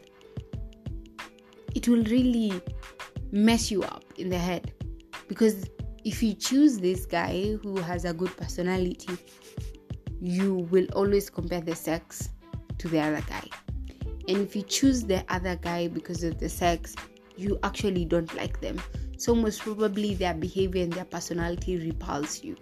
It 1.75 1.87
will 1.87 2.03
really 2.03 2.61
mess 3.31 3.69
you 3.71 3.83
up 3.83 4.03
in 4.17 4.29
the 4.29 4.37
head 4.37 4.73
because 5.27 5.69
if 6.03 6.23
you 6.23 6.33
choose 6.33 6.79
this 6.79 7.05
guy 7.05 7.53
who 7.61 7.77
has 7.77 8.05
a 8.05 8.13
good 8.13 8.35
personality, 8.37 9.17
you 10.19 10.67
will 10.71 10.87
always 10.93 11.29
compare 11.29 11.61
the 11.61 11.75
sex 11.75 12.29
to 12.79 12.87
the 12.87 12.99
other 12.99 13.21
guy 13.29 13.47
and 14.29 14.37
if 14.37 14.55
you 14.55 14.61
choose 14.61 15.03
the 15.03 15.25
other 15.27 15.55
guy 15.55 15.87
because 15.87 16.23
of 16.23 16.37
the 16.39 16.47
sex 16.47 16.95
you 17.39 17.57
actually 17.63 18.05
don't 18.05 18.33
like 18.35 18.59
them. 18.59 18.81
So 19.17 19.33
most 19.33 19.61
probably 19.61 20.13
their 20.13 20.33
behavior 20.33 20.83
and 20.83 20.91
their 20.91 21.05
personality 21.05 21.77
repulse 21.77 22.43
you. 22.43 22.57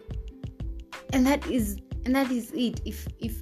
And 1.13 1.25
that 1.25 1.45
is 1.47 1.77
and 2.05 2.15
that 2.15 2.31
is 2.31 2.51
it. 2.51 2.81
If 2.85 3.07
if 3.19 3.41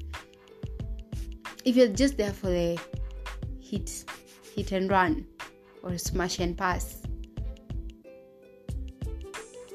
if 1.65 1.75
you're 1.75 1.87
just 1.87 2.17
there 2.17 2.33
for 2.33 2.47
the 2.47 2.79
hit 3.59 4.05
hit 4.55 4.71
and 4.71 4.89
run 4.89 5.25
or 5.83 5.97
smash 5.97 6.39
and 6.39 6.57
pass 6.57 7.01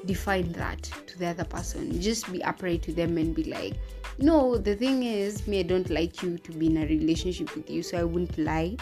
define 0.05 0.51
that 0.53 0.81
to 1.05 1.19
the 1.19 1.27
other 1.27 1.43
person. 1.43 2.01
Just 2.01 2.31
be 2.31 2.43
upright 2.43 2.81
to 2.83 2.91
them 2.91 3.17
and 3.17 3.35
be 3.35 3.43
like 3.43 3.75
no 4.17 4.57
the 4.57 4.75
thing 4.75 5.03
is 5.03 5.47
me 5.47 5.59
i 5.59 5.63
don't 5.63 5.89
like 5.89 6.21
you 6.21 6.37
to 6.37 6.51
be 6.51 6.67
in 6.67 6.77
a 6.77 6.85
relationship 6.85 7.55
with 7.55 7.69
you 7.69 7.81
so 7.81 7.97
i 7.97 8.03
wouldn't 8.03 8.37
lie. 8.37 8.75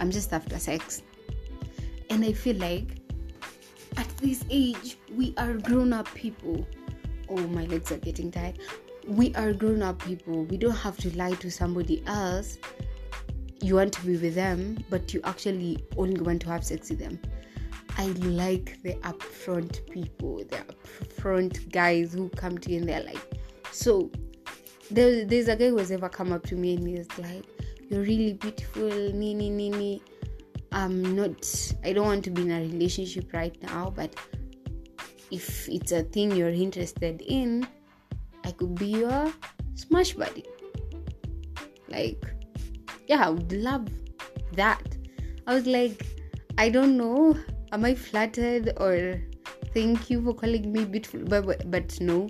I'm 0.00 0.10
just 0.10 0.32
after 0.32 0.58
sex. 0.58 1.02
And 2.08 2.24
i 2.24 2.32
feel 2.32 2.56
like 2.56 2.96
at 3.96 4.08
this 4.18 4.44
age 4.50 4.96
we 5.14 5.34
are 5.36 5.54
grown 5.54 5.92
up 5.92 6.12
people. 6.14 6.66
Oh 7.28 7.46
my 7.48 7.64
legs 7.66 7.92
are 7.92 7.98
getting 7.98 8.30
tired. 8.30 8.58
We 9.06 9.34
are 9.34 9.52
grown 9.52 9.82
up 9.82 10.02
people. 10.02 10.44
We 10.44 10.56
don't 10.56 10.76
have 10.76 10.96
to 10.98 11.16
lie 11.16 11.34
to 11.34 11.50
somebody 11.50 12.02
else. 12.06 12.58
You 13.60 13.74
want 13.76 13.92
to 13.94 14.06
be 14.06 14.16
with 14.16 14.34
them 14.34 14.82
but 14.88 15.12
you 15.12 15.20
actually 15.24 15.84
only 15.96 16.20
want 16.20 16.42
to 16.42 16.48
have 16.48 16.64
sex 16.64 16.88
with 16.88 16.98
them. 16.98 17.20
I 17.98 18.06
like 18.06 18.82
the 18.82 18.94
upfront 19.02 19.86
people 19.90 20.38
the 20.38 20.64
upfront 21.04 21.70
guys 21.70 22.14
who 22.14 22.30
come 22.30 22.56
to 22.56 22.70
you 22.70 22.78
and 22.78 22.88
they're 22.88 23.02
like 23.02 23.20
so 23.70 24.10
there, 24.90 25.24
there's 25.24 25.48
a 25.48 25.56
guy 25.56 25.68
who 25.68 25.78
has 25.78 25.90
ever 25.90 26.08
come 26.08 26.32
up 26.32 26.46
to 26.46 26.56
me 26.56 26.76
and 26.76 26.86
he's 26.86 27.08
like, 27.18 27.44
You're 27.88 28.02
really 28.02 28.34
beautiful, 28.34 28.88
nini 28.88 29.50
nini. 29.50 30.02
I'm 30.72 31.16
not 31.16 31.74
I 31.84 31.92
don't 31.92 32.06
want 32.06 32.24
to 32.24 32.30
be 32.30 32.42
in 32.42 32.50
a 32.50 32.60
relationship 32.60 33.32
right 33.32 33.60
now, 33.62 33.92
but 33.94 34.14
if 35.30 35.68
it's 35.68 35.92
a 35.92 36.02
thing 36.02 36.34
you're 36.34 36.50
interested 36.50 37.22
in, 37.22 37.66
I 38.44 38.52
could 38.52 38.74
be 38.74 38.86
your 38.86 39.32
smash 39.74 40.14
buddy. 40.14 40.44
Like, 41.88 42.24
yeah, 43.06 43.26
I 43.26 43.30
would 43.30 43.52
love 43.52 43.88
that. 44.52 44.82
I 45.46 45.54
was 45.54 45.66
like, 45.66 46.06
I 46.58 46.68
don't 46.68 46.96
know, 46.96 47.36
am 47.72 47.84
I 47.84 47.94
flattered 47.94 48.72
or 48.76 49.20
thank 49.74 50.10
you 50.10 50.22
for 50.22 50.34
calling 50.34 50.72
me 50.72 50.84
beautiful? 50.84 51.20
But, 51.24 51.46
but, 51.46 51.70
but 51.70 52.00
no, 52.00 52.28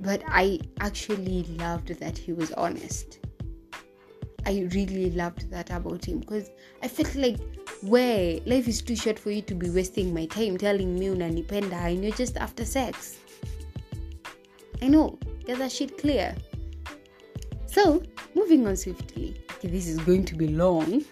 but 0.00 0.22
I 0.28 0.60
actually 0.80 1.44
loved 1.58 1.88
that 2.00 2.16
he 2.16 2.32
was 2.32 2.52
honest. 2.52 3.18
I 4.46 4.68
really 4.72 5.10
loved 5.10 5.50
that 5.50 5.70
about 5.70 6.04
him 6.04 6.20
because 6.20 6.50
I 6.82 6.88
felt 6.88 7.14
like 7.14 7.38
where 7.82 8.40
life 8.46 8.66
is 8.66 8.80
too 8.80 8.96
short 8.96 9.18
for 9.18 9.30
you 9.30 9.42
to 9.42 9.54
be 9.54 9.68
wasting 9.70 10.14
my 10.14 10.26
time 10.26 10.56
telling 10.56 10.98
me 10.98 11.06
unanipenda 11.06 11.74
and 11.74 12.02
you're 12.02 12.16
just 12.16 12.36
after 12.36 12.64
sex. 12.64 13.18
I 14.80 14.88
know, 14.88 15.18
get 15.44 15.58
that 15.58 15.72
shit 15.72 15.98
clear. 15.98 16.34
So, 17.66 18.02
moving 18.34 18.66
on 18.66 18.76
swiftly. 18.76 19.36
Okay, 19.52 19.68
this 19.68 19.86
is 19.86 19.98
going 19.98 20.24
to 20.26 20.34
be 20.34 20.48
long. 20.48 21.04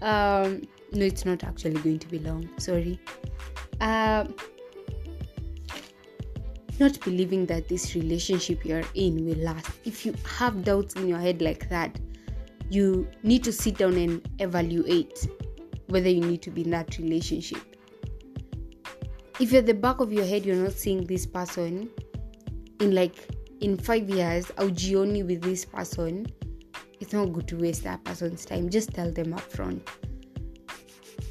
Um, 0.00 0.62
no, 0.92 1.04
it's 1.04 1.24
not 1.24 1.44
actually 1.44 1.80
going 1.80 1.98
to 1.98 2.08
be 2.08 2.20
long. 2.20 2.48
Sorry. 2.58 2.98
Um, 3.80 4.34
not 6.80 6.98
believing 7.00 7.46
that 7.46 7.68
this 7.68 7.94
relationship 7.94 8.64
you're 8.64 8.82
in 8.94 9.24
will 9.24 9.38
last. 9.44 9.70
If 9.84 10.04
you 10.04 10.14
have 10.38 10.64
doubts 10.64 10.94
in 10.94 11.06
your 11.06 11.18
head 11.18 11.40
like 11.42 11.68
that, 11.68 11.98
you 12.70 13.08
need 13.22 13.44
to 13.44 13.52
sit 13.52 13.78
down 13.78 13.94
and 13.94 14.26
evaluate 14.38 15.28
whether 15.88 16.08
you 16.08 16.20
need 16.20 16.42
to 16.42 16.50
be 16.50 16.62
in 16.62 16.70
that 16.70 16.96
relationship. 16.98 17.58
If 19.38 19.52
at 19.54 19.66
the 19.66 19.74
back 19.74 20.00
of 20.00 20.12
your 20.12 20.24
head 20.24 20.44
you're 20.44 20.56
not 20.56 20.72
seeing 20.72 21.04
this 21.04 21.26
person 21.26 21.90
in 22.80 22.94
like 22.94 23.28
in 23.60 23.76
five 23.76 24.08
years, 24.08 24.46
aujioni 24.56 25.26
with 25.26 25.42
this 25.42 25.64
person, 25.64 26.26
it's 27.00 27.12
not 27.12 27.32
good 27.32 27.48
to 27.48 27.56
waste 27.56 27.84
that 27.84 28.02
person's 28.04 28.44
time. 28.44 28.68
Just 28.70 28.92
tell 28.94 29.10
them 29.10 29.32
up 29.32 29.40
front. 29.40 29.86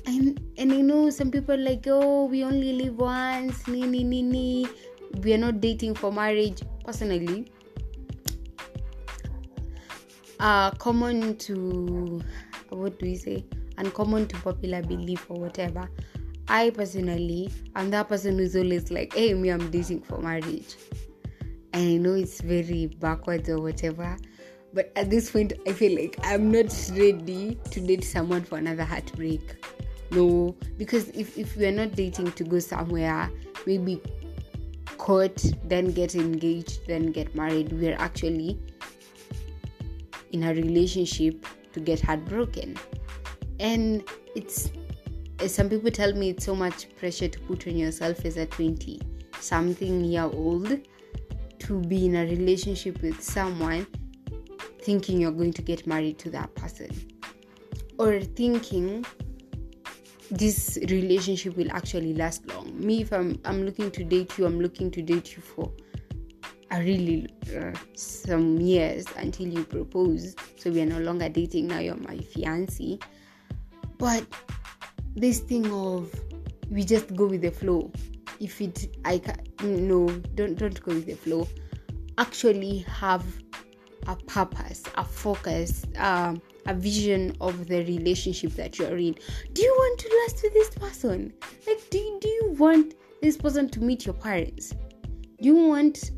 And 0.06 0.40
and 0.58 0.74
I 0.74 0.82
know 0.82 1.10
some 1.10 1.32
people 1.32 1.58
like, 1.58 1.86
oh, 1.88 2.26
we 2.26 2.44
only 2.44 2.74
live 2.74 2.98
once, 2.98 3.68
ni 3.68 3.82
ni 3.82 4.04
ni 4.04 4.22
ni. 4.22 4.68
We 5.22 5.34
are 5.34 5.38
not 5.38 5.62
dating 5.62 5.96
for 5.96 6.12
marriage. 6.12 6.62
Personally, 6.86 7.52
uh 10.40 10.72
common 10.72 11.38
to 11.38 12.22
what 12.70 13.00
do 13.00 13.06
we 13.06 13.16
say? 13.16 13.46
Uncommon 13.78 14.28
to 14.28 14.38
popular 14.38 14.82
belief 14.82 15.26
or 15.30 15.40
whatever. 15.40 15.90
I 16.48 16.72
personally 16.72 17.52
am 17.76 17.92
that 17.92 18.10
person 18.10 18.38
who's 18.38 18.56
always 18.56 18.90
like, 18.90 19.14
hey, 19.14 19.34
me, 19.36 19.50
I'm 19.50 19.70
dating 19.70 20.02
for 20.02 20.18
marriage. 20.18 20.76
And 21.74 21.88
I 21.88 21.98
know 21.98 22.16
it's 22.16 22.42
very 22.42 22.88
backwards 22.88 23.50
or 23.50 23.62
whatever. 23.62 24.18
But 24.74 24.92
at 24.96 25.10
this 25.10 25.32
point, 25.32 25.54
I 25.68 25.74
feel 25.74 25.96
like 25.96 26.18
I'm 26.24 26.52
not 26.52 26.74
ready 26.92 27.58
to 27.72 27.80
date 27.80 28.04
someone 28.04 28.44
for 28.44 28.58
another 28.58 28.84
heartbreak. 28.84 29.64
No, 30.12 30.56
because 30.78 31.10
if, 31.10 31.38
if 31.38 31.56
we're 31.56 31.72
not 31.72 31.94
dating 31.94 32.32
to 32.34 32.44
go 32.44 32.60
somewhere, 32.60 33.32
maybe 33.68 34.02
court, 35.10 35.44
then 35.64 35.90
get 35.92 36.14
engaged, 36.14 36.86
then 36.86 37.12
get 37.12 37.34
married, 37.34 37.74
we're 37.74 37.96
actually 37.98 38.60
in 40.34 40.44
a 40.44 40.54
relationship 40.54 41.48
to 41.74 41.80
get 41.80 42.00
heartbroken. 42.00 42.78
And 43.60 44.04
it's 44.36 44.70
some 45.48 45.68
people 45.68 45.90
tell 45.90 46.14
me 46.14 46.30
it's 46.30 46.46
so 46.46 46.56
much 46.56 46.96
pressure 46.96 47.28
to 47.28 47.40
put 47.40 47.66
on 47.66 47.76
yourself 47.76 48.24
as 48.24 48.38
a 48.38 48.46
20 48.46 49.02
something 49.40 50.06
year 50.06 50.30
old 50.32 50.80
to 51.58 51.80
be 51.94 52.06
in 52.06 52.16
a 52.16 52.26
relationship 52.26 53.02
with 53.02 53.20
someone 53.20 53.88
thinking 54.84 55.20
you're 55.20 55.32
going 55.32 55.54
to 55.54 55.64
get 55.64 55.88
married 55.88 56.20
to 56.20 56.30
that 56.30 56.54
person 56.54 56.92
or 57.98 58.22
thinking 58.22 59.04
this 60.32 60.78
relationship 60.90 61.58
will 61.58 61.72
actually 61.72 62.14
last 62.14 62.46
long. 62.48 62.72
Me 62.80 63.02
if 63.02 63.12
i'm 63.12 63.40
i'm 63.46 63.66
looking 63.66 63.90
to 63.92 64.04
date 64.04 64.38
you 64.38 64.46
i'm 64.46 64.60
looking 64.60 64.92
to 64.92 65.02
date 65.02 65.36
you 65.36 65.42
for 65.42 65.72
a 66.72 66.80
really 66.82 67.28
uh, 67.58 67.72
some 67.96 68.60
years 68.60 69.06
until 69.18 69.48
you 69.48 69.64
propose. 69.64 70.36
So 70.58 70.70
we 70.70 70.82
are 70.82 70.86
no 70.86 71.00
longer 71.00 71.28
dating 71.28 71.68
now. 71.68 71.80
You're 71.80 71.96
my 71.96 72.18
fiance 72.18 73.00
but 73.98 74.26
this 75.16 75.40
thing 75.40 75.72
of 75.72 76.14
we 76.70 76.84
just 76.84 77.16
go 77.16 77.26
with 77.26 77.42
the 77.42 77.52
flow. 77.52 77.92
If 78.40 78.62
it 78.62 78.96
i 79.06 79.18
can 79.18 79.38
no 79.88 80.08
don't 80.36 80.58
don't 80.58 80.82
go 80.84 80.94
with 80.94 81.06
the 81.06 81.16
flow. 81.16 81.48
Actually 82.18 82.80
have 82.80 83.26
a 84.08 84.16
purpose 84.16 84.84
a 84.96 85.04
focus 85.04 85.86
um, 85.98 86.42
a 86.66 86.74
vision 86.74 87.36
of 87.42 87.68
the 87.68 87.84
relationship 87.86 88.52
that 88.52 88.78
you're 88.78 88.98
in. 88.98 89.16
Do 89.54 89.62
you 89.62 89.72
want 89.72 90.00
to 90.00 90.22
last 90.22 90.44
with 90.44 90.54
this 90.54 90.70
person? 90.70 91.34
Like 91.66 91.90
do 91.90 91.98
you, 91.98 92.20
do 92.22 92.28
you 92.28 92.56
want 92.58 92.96
this 93.22 93.38
person 93.38 93.70
to 93.70 93.82
meet 93.82 94.06
your 94.06 94.16
parents? 94.16 94.74
Do 95.42 95.48
you 95.48 95.56
want 95.56 96.12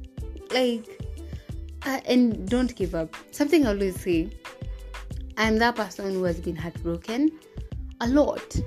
like 0.51 0.85
uh, 1.85 1.99
and 2.05 2.47
don't 2.47 2.75
give 2.75 2.93
up. 2.93 3.15
Something 3.31 3.65
i 3.65 3.69
always 3.69 3.99
say 3.99 4.29
i'm 5.37 5.57
that 5.57 5.75
person 5.75 6.13
who 6.13 6.23
has 6.23 6.39
been 6.39 6.55
heartbroken 6.55 7.31
a 8.01 8.07
lot 8.07 8.59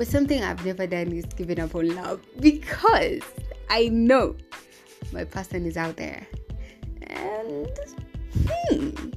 but 0.00 0.08
something 0.08 0.42
I've 0.42 0.64
never 0.64 0.86
done 0.86 1.12
is 1.12 1.26
giving 1.26 1.60
up 1.60 1.74
on 1.74 1.94
love 1.94 2.22
because 2.40 3.20
I 3.68 3.88
know 3.88 4.34
my 5.12 5.24
person 5.24 5.66
is 5.66 5.76
out 5.76 5.98
there. 5.98 6.26
And 7.02 7.68
hmm, 8.32 9.10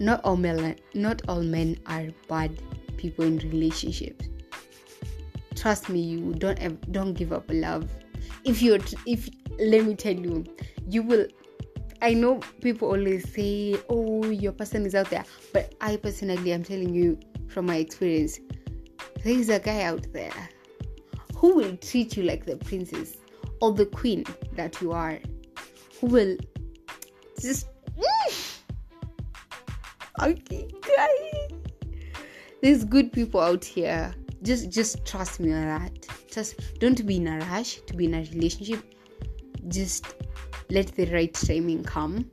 not 0.00 0.20
all 0.24 0.36
men 0.36 0.76
not 0.94 1.22
all 1.28 1.42
men 1.42 1.76
are 1.86 2.08
bad 2.28 2.60
people 2.96 3.24
in 3.24 3.38
relationships. 3.38 4.28
Trust 5.54 5.88
me, 5.88 6.00
you 6.00 6.34
don't 6.34 6.58
ever, 6.58 6.76
don't 6.90 7.14
give 7.14 7.32
up 7.32 7.44
love. 7.48 7.88
If 8.44 8.62
you're 8.62 8.78
if 9.06 9.28
let 9.58 9.84
me 9.84 9.94
tell 9.94 10.14
you, 10.14 10.44
you 10.88 11.02
will 11.02 11.26
I 12.00 12.14
know 12.14 12.40
people 12.60 12.88
always 12.88 13.28
say, 13.32 13.76
"Oh, 13.88 14.24
your 14.24 14.52
person 14.52 14.86
is 14.86 14.94
out 14.94 15.10
there," 15.10 15.24
but 15.52 15.74
I 15.80 15.96
personally 15.96 16.52
I'm 16.52 16.62
telling 16.62 16.94
you 16.94 17.18
from 17.48 17.66
my 17.66 17.76
experience, 17.76 18.38
there 19.24 19.34
is 19.34 19.48
a 19.48 19.58
guy 19.58 19.82
out 19.82 20.06
there 20.12 20.48
who 21.34 21.56
will 21.56 21.76
treat 21.78 22.16
you 22.16 22.22
like 22.22 22.46
the 22.46 22.56
princess 22.56 23.16
or 23.60 23.72
the 23.72 23.86
queen 23.86 24.24
that 24.52 24.80
you 24.80 24.92
are, 24.92 25.18
who 26.00 26.06
will 26.06 26.36
just. 27.40 27.68
okay, 30.22 30.68
guys. 30.96 31.58
There's 32.62 32.84
good 32.84 33.12
people 33.12 33.40
out 33.40 33.64
here. 33.64 34.14
Just, 34.42 34.70
just 34.70 35.04
trust 35.06 35.40
me 35.40 35.52
on 35.52 35.66
that. 35.66 36.06
Just 36.30 36.78
don't 36.80 37.04
be 37.06 37.16
in 37.16 37.28
a 37.28 37.38
rush 37.38 37.80
to 37.86 37.94
be 37.94 38.06
in 38.06 38.14
a 38.14 38.18
relationship. 38.32 38.94
Just 39.68 40.06
let 40.70 40.88
the 40.88 41.06
right 41.06 41.32
timing 41.32 41.84
come. 41.84 42.30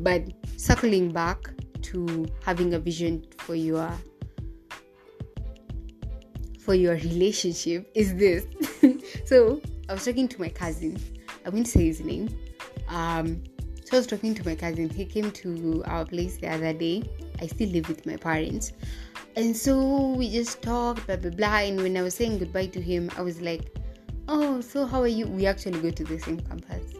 But 0.00 0.24
circling 0.56 1.12
back 1.12 1.50
to 1.82 2.26
having 2.44 2.74
a 2.74 2.78
vision 2.78 3.24
for 3.38 3.54
your 3.54 3.92
for 6.60 6.74
your 6.74 6.94
relationship 6.94 7.88
is 7.94 8.14
this. 8.16 8.44
so 9.24 9.60
I 9.88 9.92
was 9.92 10.04
talking 10.04 10.26
to 10.28 10.40
my 10.40 10.48
cousin. 10.48 10.98
I'm 11.44 11.52
going 11.52 11.62
to 11.62 11.70
say 11.70 11.86
his 11.86 12.00
name. 12.00 12.28
Um, 12.88 13.44
so 13.86 13.96
I 13.96 14.00
was 14.00 14.08
talking 14.08 14.34
to 14.34 14.44
my 14.44 14.56
cousin. 14.56 14.88
He 14.90 15.04
came 15.04 15.30
to 15.30 15.84
our 15.86 16.04
place 16.04 16.38
the 16.38 16.48
other 16.52 16.72
day. 16.72 17.04
I 17.40 17.46
still 17.46 17.68
live 17.68 17.88
with 17.88 18.04
my 18.04 18.16
parents. 18.16 18.72
And 19.36 19.56
so 19.56 20.08
we 20.14 20.28
just 20.28 20.60
talked, 20.60 21.06
blah, 21.06 21.14
blah, 21.14 21.30
blah. 21.30 21.58
And 21.58 21.80
when 21.80 21.96
I 21.96 22.02
was 22.02 22.14
saying 22.14 22.38
goodbye 22.38 22.66
to 22.66 22.80
him, 22.80 23.12
I 23.16 23.22
was 23.22 23.40
like, 23.40 23.78
Oh, 24.26 24.60
so 24.60 24.86
how 24.86 25.02
are 25.02 25.06
you? 25.06 25.28
We 25.28 25.46
actually 25.46 25.80
go 25.80 25.90
to 25.90 26.02
the 26.02 26.18
same 26.18 26.40
campus. 26.40 26.94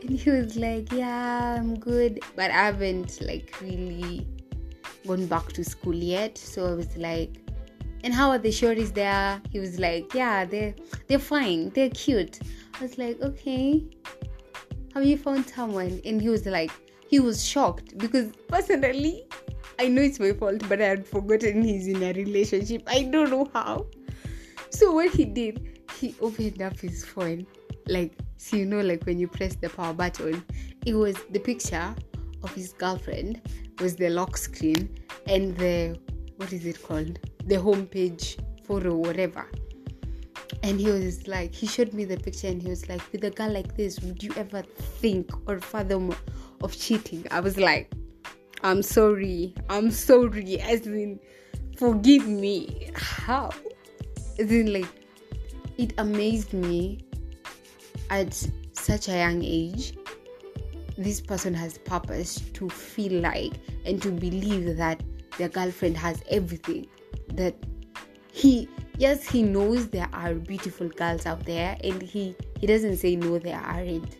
And 0.00 0.18
he 0.18 0.30
was 0.30 0.56
like, 0.56 0.90
Yeah, 0.90 1.56
I'm 1.58 1.78
good. 1.78 2.20
But 2.36 2.50
I 2.50 2.64
haven't 2.64 3.20
like 3.20 3.54
really 3.60 4.26
gone 5.06 5.26
back 5.26 5.52
to 5.52 5.62
school 5.62 5.94
yet. 5.94 6.38
So 6.38 6.66
I 6.66 6.72
was 6.72 6.96
like, 6.96 7.36
and 8.02 8.14
how 8.14 8.30
are 8.30 8.38
the 8.38 8.48
shorties 8.48 8.94
there? 8.94 9.42
He 9.50 9.58
was 9.58 9.78
like, 9.78 10.14
yeah, 10.14 10.46
they're 10.46 10.74
they're 11.06 11.18
fine, 11.18 11.68
they're 11.70 11.90
cute. 11.90 12.38
I 12.78 12.82
was 12.82 12.96
like, 12.96 13.20
okay, 13.20 13.84
have 14.94 15.04
you 15.04 15.16
found 15.16 15.48
someone? 15.48 16.00
And 16.04 16.20
he 16.20 16.28
was 16.28 16.46
like, 16.46 16.70
he 17.08 17.20
was 17.20 17.44
shocked 17.44 17.98
because 17.98 18.32
personally, 18.48 19.24
I 19.78 19.88
know 19.88 20.02
it's 20.02 20.20
my 20.20 20.32
fault, 20.32 20.62
but 20.68 20.80
I 20.80 20.86
had 20.86 21.06
forgotten 21.06 21.62
he's 21.62 21.86
in 21.86 22.02
a 22.02 22.12
relationship. 22.12 22.82
I 22.86 23.02
don't 23.02 23.30
know 23.30 23.48
how. 23.52 23.86
So 24.70 24.92
what 24.92 25.10
he 25.10 25.24
did, 25.24 25.80
he 25.98 26.14
opened 26.20 26.62
up 26.62 26.78
his 26.78 27.04
phone, 27.04 27.46
like 27.88 28.12
so 28.36 28.56
you 28.56 28.66
know, 28.66 28.80
like 28.80 29.04
when 29.04 29.18
you 29.18 29.28
press 29.28 29.56
the 29.56 29.68
power 29.68 29.92
button, 29.92 30.44
it 30.86 30.94
was 30.94 31.16
the 31.30 31.40
picture 31.40 31.94
of 32.42 32.54
his 32.54 32.72
girlfriend 32.72 33.40
was 33.80 33.96
the 33.96 34.10
lock 34.10 34.36
screen 34.36 34.88
and 35.26 35.56
the 35.56 35.98
what 36.36 36.52
is 36.52 36.66
it 36.66 36.82
called 36.82 37.18
the 37.44 37.56
homepage 37.56 38.38
photo 38.64 38.94
whatever 38.94 39.46
and 40.62 40.80
he 40.80 40.90
was 40.90 41.26
like 41.26 41.54
he 41.54 41.66
showed 41.66 41.92
me 41.92 42.04
the 42.04 42.16
picture 42.16 42.48
and 42.48 42.62
he 42.62 42.68
was 42.68 42.88
like 42.88 43.00
with 43.12 43.24
a 43.24 43.30
girl 43.30 43.52
like 43.52 43.76
this 43.76 44.00
would 44.00 44.22
you 44.22 44.32
ever 44.36 44.62
think 45.00 45.30
or 45.48 45.60
fathom 45.60 46.14
of 46.62 46.76
cheating? 46.76 47.26
I 47.30 47.40
was 47.40 47.56
like 47.56 47.92
i'm 48.62 48.82
sorry 48.82 49.54
i'm 49.70 49.90
sorry 49.90 50.60
as 50.60 50.86
in 50.86 51.18
forgive 51.80 52.28
me. 52.28 52.90
How? 52.94 53.50
As 54.38 54.50
in 54.52 54.72
like 54.72 54.88
it 55.78 55.94
amazed 55.96 56.52
me 56.52 56.98
at 58.10 58.34
such 58.72 59.08
a 59.08 59.12
young 59.12 59.42
age 59.42 59.96
this 60.98 61.20
person 61.22 61.54
has 61.54 61.78
purpose 61.78 62.40
to 62.52 62.68
feel 62.68 63.22
like 63.22 63.54
and 63.86 64.02
to 64.02 64.10
believe 64.10 64.76
that 64.76 65.02
their 65.38 65.48
girlfriend 65.48 65.96
has 65.96 66.22
everything 66.28 66.86
that 67.32 67.54
he 68.32 68.68
yes 69.00 69.26
he 69.26 69.42
knows 69.42 69.88
there 69.88 70.10
are 70.12 70.34
beautiful 70.34 70.86
girls 70.90 71.24
out 71.24 71.42
there 71.46 71.74
and 71.82 72.02
he 72.02 72.36
he 72.60 72.66
doesn't 72.66 72.98
say 72.98 73.16
no 73.16 73.38
there 73.38 73.58
aren't. 73.58 74.16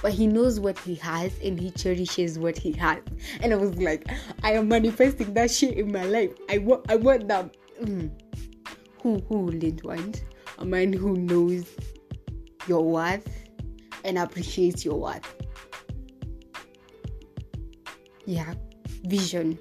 But 0.00 0.12
he 0.12 0.26
knows 0.26 0.58
what 0.58 0.78
he 0.80 0.96
has 0.96 1.38
and 1.44 1.60
he 1.60 1.70
cherishes 1.70 2.38
what 2.38 2.56
he 2.56 2.72
has. 2.72 3.02
And 3.42 3.52
i 3.52 3.56
was 3.56 3.76
like 3.76 4.08
i 4.42 4.52
am 4.52 4.68
manifesting 4.68 5.34
that 5.34 5.50
shit 5.50 5.76
in 5.76 5.92
my 5.92 6.04
life. 6.04 6.32
I 6.48 6.58
want 6.58 6.90
i 6.90 6.96
want 6.96 7.28
that 7.28 7.54
mm. 7.82 8.10
who 9.02 9.18
who 9.28 9.40
wouldn't 9.40 9.84
want 9.84 10.24
a 10.58 10.64
man 10.64 10.94
who 10.94 11.16
knows 11.16 11.66
your 12.66 12.82
worth 12.82 13.28
and 14.04 14.16
appreciates 14.18 14.86
your 14.86 14.98
worth? 14.98 15.34
Yeah 18.24 18.54
vision 19.04 19.58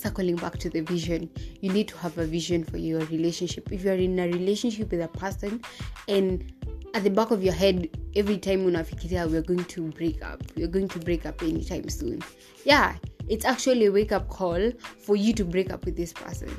circling 0.00 0.36
back 0.36 0.58
to 0.58 0.70
the 0.70 0.80
vision 0.80 1.28
you 1.60 1.72
need 1.72 1.88
to 1.88 1.96
have 1.98 2.16
a 2.18 2.26
vision 2.26 2.64
for 2.64 2.76
your 2.76 3.00
relationship. 3.06 3.70
If 3.72 3.82
you're 3.84 3.94
in 3.94 4.18
a 4.18 4.26
relationship 4.26 4.90
with 4.90 5.00
a 5.00 5.08
person 5.08 5.62
and 6.08 6.52
at 6.94 7.04
the 7.04 7.10
back 7.10 7.30
of 7.30 7.42
your 7.42 7.54
head 7.54 7.88
every 8.16 8.38
time 8.38 8.66
unafikiria 8.66 9.30
we're 9.30 9.42
going 9.42 9.64
to 9.64 9.90
break 9.92 10.24
up. 10.24 10.42
We're 10.56 10.68
going 10.68 10.88
to 10.88 10.98
break 10.98 11.26
up 11.26 11.42
anytime 11.42 11.88
soon. 11.88 12.22
Yeah 12.64 12.96
it's 13.28 13.44
actually 13.44 13.86
a 13.86 13.92
wake 13.92 14.10
up 14.10 14.28
call 14.28 14.72
for 14.98 15.14
you 15.14 15.32
to 15.34 15.44
break 15.44 15.72
up 15.72 15.84
with 15.84 15.96
this 15.96 16.12
person. 16.12 16.50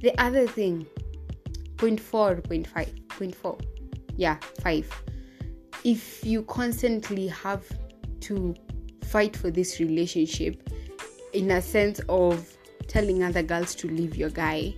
The 0.00 0.16
other 0.20 0.46
thing 0.46 0.86
point 1.76 2.00
four 2.00 2.36
point 2.36 2.68
five 2.68 2.92
point 3.08 3.34
four. 3.34 3.58
Yeah 4.16 4.36
five. 4.60 4.88
If 5.82 6.24
you 6.24 6.42
constantly 6.42 7.28
have 7.28 7.64
to 8.20 8.54
fight 9.02 9.36
for 9.36 9.50
this 9.50 9.80
relationship 9.80 10.70
in 11.32 11.50
a 11.50 11.62
sense 11.62 12.00
of 12.08 12.49
telling 12.90 13.22
other 13.22 13.42
girls 13.42 13.74
to 13.76 13.88
leave 13.88 14.16
your 14.16 14.30
guy, 14.30 14.74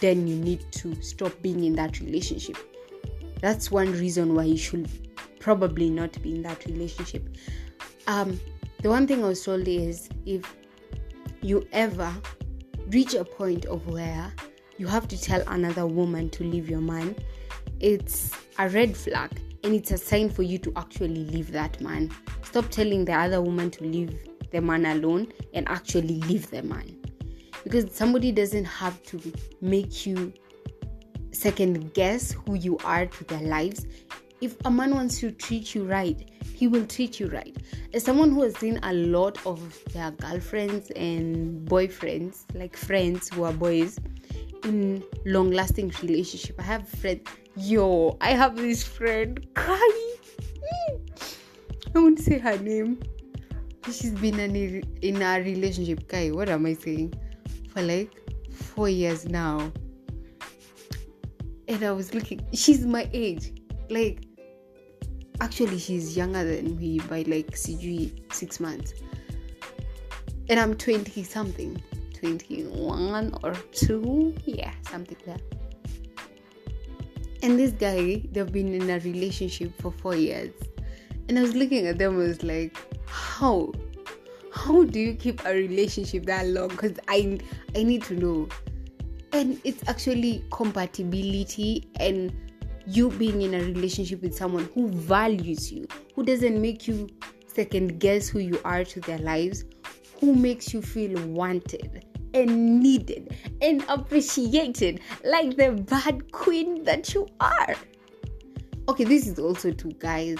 then 0.00 0.26
you 0.26 0.34
need 0.34 0.70
to 0.72 1.00
stop 1.00 1.32
being 1.40 1.64
in 1.64 1.74
that 1.76 2.00
relationship. 2.00 2.56
That's 3.40 3.70
one 3.70 3.92
reason 3.92 4.34
why 4.34 4.44
you 4.44 4.56
should 4.56 4.90
probably 5.38 5.88
not 5.88 6.20
be 6.20 6.34
in 6.34 6.42
that 6.42 6.64
relationship. 6.66 7.36
Um, 8.08 8.40
the 8.82 8.90
one 8.90 9.06
thing 9.06 9.24
I 9.24 9.28
was 9.28 9.44
told 9.44 9.68
is 9.68 10.08
if 10.26 10.42
you 11.40 11.66
ever 11.72 12.12
reach 12.88 13.14
a 13.14 13.24
point 13.24 13.64
of 13.66 13.86
where 13.86 14.32
you 14.78 14.88
have 14.88 15.06
to 15.08 15.20
tell 15.20 15.42
another 15.46 15.86
woman 15.86 16.28
to 16.30 16.44
leave 16.44 16.68
your 16.68 16.80
man, 16.80 17.14
it's 17.78 18.32
a 18.58 18.68
red 18.68 18.96
flag 18.96 19.30
and 19.62 19.74
it's 19.74 19.92
a 19.92 19.98
sign 19.98 20.28
for 20.28 20.42
you 20.42 20.58
to 20.58 20.72
actually 20.74 21.24
leave 21.26 21.52
that 21.52 21.80
man. 21.80 22.10
Stop 22.42 22.68
telling 22.70 23.04
the 23.04 23.12
other 23.12 23.40
woman 23.40 23.70
to 23.70 23.84
leave 23.84 24.27
the 24.50 24.60
man 24.60 24.86
alone 24.86 25.32
and 25.54 25.68
actually 25.68 26.20
leave 26.22 26.50
the 26.50 26.62
man. 26.62 26.96
Because 27.64 27.94
somebody 27.94 28.32
doesn't 28.32 28.64
have 28.64 29.02
to 29.04 29.20
make 29.60 30.06
you 30.06 30.32
second 31.32 31.92
guess 31.94 32.32
who 32.32 32.54
you 32.54 32.78
are 32.84 33.06
to 33.06 33.24
their 33.24 33.42
lives. 33.42 33.86
If 34.40 34.56
a 34.64 34.70
man 34.70 34.94
wants 34.94 35.18
to 35.20 35.32
treat 35.32 35.74
you 35.74 35.84
right, 35.84 36.30
he 36.54 36.68
will 36.68 36.86
treat 36.86 37.18
you 37.18 37.26
right. 37.28 37.56
As 37.92 38.04
someone 38.04 38.30
who 38.30 38.42
has 38.42 38.56
seen 38.56 38.78
a 38.82 38.92
lot 38.92 39.44
of 39.44 39.60
their 39.92 40.10
girlfriends 40.12 40.90
and 40.92 41.68
boyfriends, 41.68 42.44
like 42.54 42.76
friends 42.76 43.28
who 43.28 43.42
are 43.44 43.52
boys, 43.52 43.98
in 44.64 45.02
long 45.24 45.50
lasting 45.50 45.92
relationship, 46.02 46.56
I 46.58 46.62
have 46.62 46.88
friends. 46.88 47.28
Yo, 47.56 48.16
I 48.20 48.30
have 48.30 48.56
this 48.56 48.82
friend, 48.82 49.44
Kai. 49.54 49.76
Hmm. 49.76 50.96
I 51.94 51.98
won't 51.98 52.18
say 52.18 52.38
her 52.38 52.58
name 52.58 53.00
she's 53.92 54.12
been 54.12 54.38
in 54.38 54.56
a, 54.56 55.06
in 55.06 55.22
a 55.22 55.40
relationship 55.42 56.06
guy 56.08 56.30
what 56.30 56.48
am 56.48 56.66
i 56.66 56.74
saying? 56.74 57.14
For 57.72 57.82
like 57.82 58.12
four 58.52 58.88
years 58.88 59.28
now. 59.28 59.72
And 61.68 61.84
i 61.84 61.92
was 61.92 62.14
looking 62.14 62.46
she's 62.52 62.84
my 62.84 63.08
age. 63.12 63.52
Like 63.90 64.24
actually 65.40 65.78
she's 65.78 66.16
younger 66.16 66.44
than 66.44 66.76
me 66.76 66.98
by 66.98 67.22
like 67.26 67.52
cg 67.52 68.32
six 68.32 68.60
months. 68.60 68.94
And 70.48 70.58
i'm 70.58 70.74
20 70.74 71.22
something 71.24 71.82
21 72.14 73.38
or 73.42 73.54
2 73.72 74.34
yeah 74.44 74.72
something 74.82 75.16
like 75.26 75.40
that. 75.40 75.42
And 77.42 77.58
this 77.58 77.72
guy 77.72 78.22
they've 78.32 78.50
been 78.50 78.74
in 78.74 78.90
a 78.90 78.98
relationship 79.00 79.72
for 79.80 79.92
four 79.92 80.16
years. 80.16 80.52
And 81.28 81.38
i 81.38 81.42
was 81.42 81.54
looking 81.54 81.86
at 81.86 81.98
them 81.98 82.14
I 82.14 82.18
was 82.18 82.42
like 82.42 82.76
how? 83.08 83.72
How 84.52 84.84
do 84.84 84.98
you 84.98 85.14
keep 85.14 85.44
a 85.44 85.52
relationship 85.52 86.26
that 86.26 86.46
long? 86.46 86.68
Because 86.68 86.98
i 87.08 87.38
i 87.76 87.82
need 87.82 88.02
to 88.04 88.14
know. 88.14 88.48
And 89.32 89.60
it's 89.64 89.86
actually 89.88 90.44
compatibility 90.50 91.88
and 92.00 92.32
you 92.86 93.10
being 93.10 93.42
in 93.42 93.54
a 93.54 93.58
relationship 93.58 94.22
with 94.22 94.34
someone 94.34 94.68
who 94.74 94.88
values 94.88 95.70
you 95.70 95.86
who 96.14 96.24
doesn't 96.24 96.60
make 96.60 96.88
you 96.88 97.06
second 97.46 98.00
guess 98.00 98.28
who 98.28 98.38
you 98.38 98.58
are 98.64 98.82
to 98.82 99.00
their 99.00 99.18
lives 99.18 99.64
who 100.18 100.34
makes 100.34 100.72
you 100.72 100.80
feel 100.80 101.20
wanted 101.26 102.06
and 102.32 102.80
needed 102.80 103.36
and 103.60 103.84
appreciated 103.88 105.00
like 105.24 105.56
the 105.58 105.72
bad 105.72 106.32
queen 106.32 106.82
that 106.84 107.12
you 107.12 107.26
are. 107.40 107.74
Okay 108.88 109.04
this 109.04 109.26
is 109.26 109.38
also 109.38 109.70
to 109.70 109.88
guys 109.98 110.38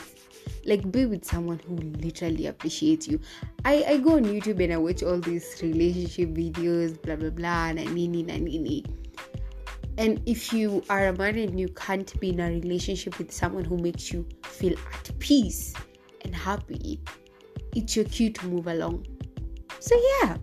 like 0.69 0.93
be 0.93 1.07
with 1.07 1.25
someone 1.25 1.59
who 1.67 1.77
literally 1.99 2.47
appreciates 2.47 3.09
you. 3.09 3.19
I 3.65 3.85
i 3.89 3.97
go 3.97 4.17
on 4.17 4.25
youtube 4.25 4.63
and 4.63 4.73
i 4.73 4.77
watch 4.77 5.03
all 5.03 5.19
these 5.19 5.59
relationship 5.63 6.31
videos 6.31 7.01
blah 7.03 7.17
blah 7.17 7.31
blah 7.31 7.73
na 7.73 7.83
nini 7.85 8.85
and 9.99 10.23
if 10.27 10.53
you 10.53 10.83
are 10.89 11.09
a 11.09 11.13
man 11.13 11.37
and 11.39 11.59
you 11.59 11.69
can't 11.71 12.19
be 12.21 12.31
in 12.31 12.41
a 12.41 12.51
relationship 12.51 13.19
with 13.19 13.33
someone 13.33 13.65
who 13.65 13.79
makes 13.79 14.13
you 14.13 14.25
feel 14.45 14.75
at 14.95 15.19
peace 15.19 15.75
and 16.23 16.35
happy 16.35 17.01
it's 17.75 17.97
your 17.97 18.05
cue 18.07 18.31
to 18.31 18.47
move 18.47 18.67
along. 18.67 19.07
So 19.81 19.95
yeah. 20.21 20.37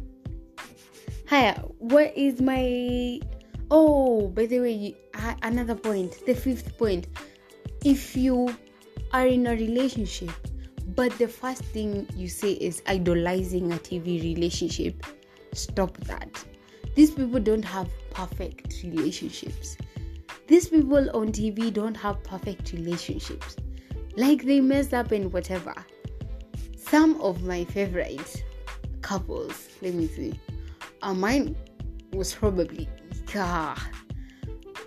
Hi 1.28 1.52
what 1.80 2.16
is 2.16 2.42
my 2.42 3.20
oh 3.72 4.28
by 4.28 4.46
the 4.46 4.60
way 4.60 4.96
another 5.42 5.76
point 5.76 6.26
the 6.26 6.36
fifth 6.36 6.78
point. 6.78 7.08
If 7.84 8.16
you 8.16 8.56
are 9.16 9.28
in 9.28 9.48
a 9.48 9.52
relationship, 9.52 10.30
but 10.88 11.10
the 11.20 11.28
first 11.28 11.64
thing 11.64 12.06
you 12.18 12.28
say 12.28 12.52
is 12.52 12.84
idolizing 12.86 13.72
a 13.72 13.78
TV 13.78 14.22
relationship, 14.22 15.06
stop 15.54 15.96
that. 16.00 16.44
These 16.96 17.12
people 17.12 17.40
don't 17.40 17.64
have 17.64 17.88
perfect 18.12 18.84
relationships. 18.84 19.78
These 20.48 20.68
people 20.68 21.10
on 21.16 21.32
TV 21.32 21.72
don't 21.72 21.96
have 21.96 22.26
perfect 22.26 22.74
relationships. 22.74 23.56
Like 24.18 24.44
they 24.44 24.60
mess 24.60 24.92
up 24.92 25.14
and 25.14 25.32
whatever. 25.32 25.74
Some 26.76 27.22
of 27.22 27.42
my 27.42 27.64
favorite 27.64 28.44
couples, 29.02 29.70
let 29.82 29.94
me 29.94 30.08
see. 30.08 30.38
Uh, 31.02 31.14
mine 31.14 31.56
was 32.12 32.34
probably 32.34 32.90
ah, 33.34 33.82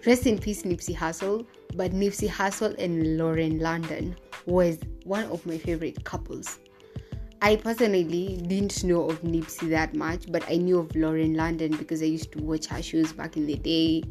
rest 0.06 0.26
in 0.26 0.38
peace 0.38 0.64
Nipsey 0.64 0.94
Hussle 0.94 1.46
but 1.78 1.92
Nipsey 1.92 2.28
Hussle 2.28 2.76
and 2.76 3.16
Lauren 3.16 3.60
London 3.60 4.16
was 4.46 4.78
one 5.04 5.22
of 5.26 5.46
my 5.46 5.56
favorite 5.56 6.04
couples. 6.04 6.58
I 7.40 7.54
personally 7.54 8.42
didn't 8.48 8.82
know 8.82 9.08
of 9.08 9.22
Nipsey 9.22 9.70
that 9.70 9.94
much, 9.94 10.24
but 10.32 10.42
I 10.50 10.56
knew 10.56 10.80
of 10.80 10.94
Lauren 10.96 11.34
London 11.34 11.76
because 11.76 12.02
I 12.02 12.06
used 12.06 12.32
to 12.32 12.42
watch 12.42 12.66
her 12.66 12.82
shows 12.82 13.12
back 13.12 13.36
in 13.36 13.46
the 13.46 13.54
day. 13.54 14.02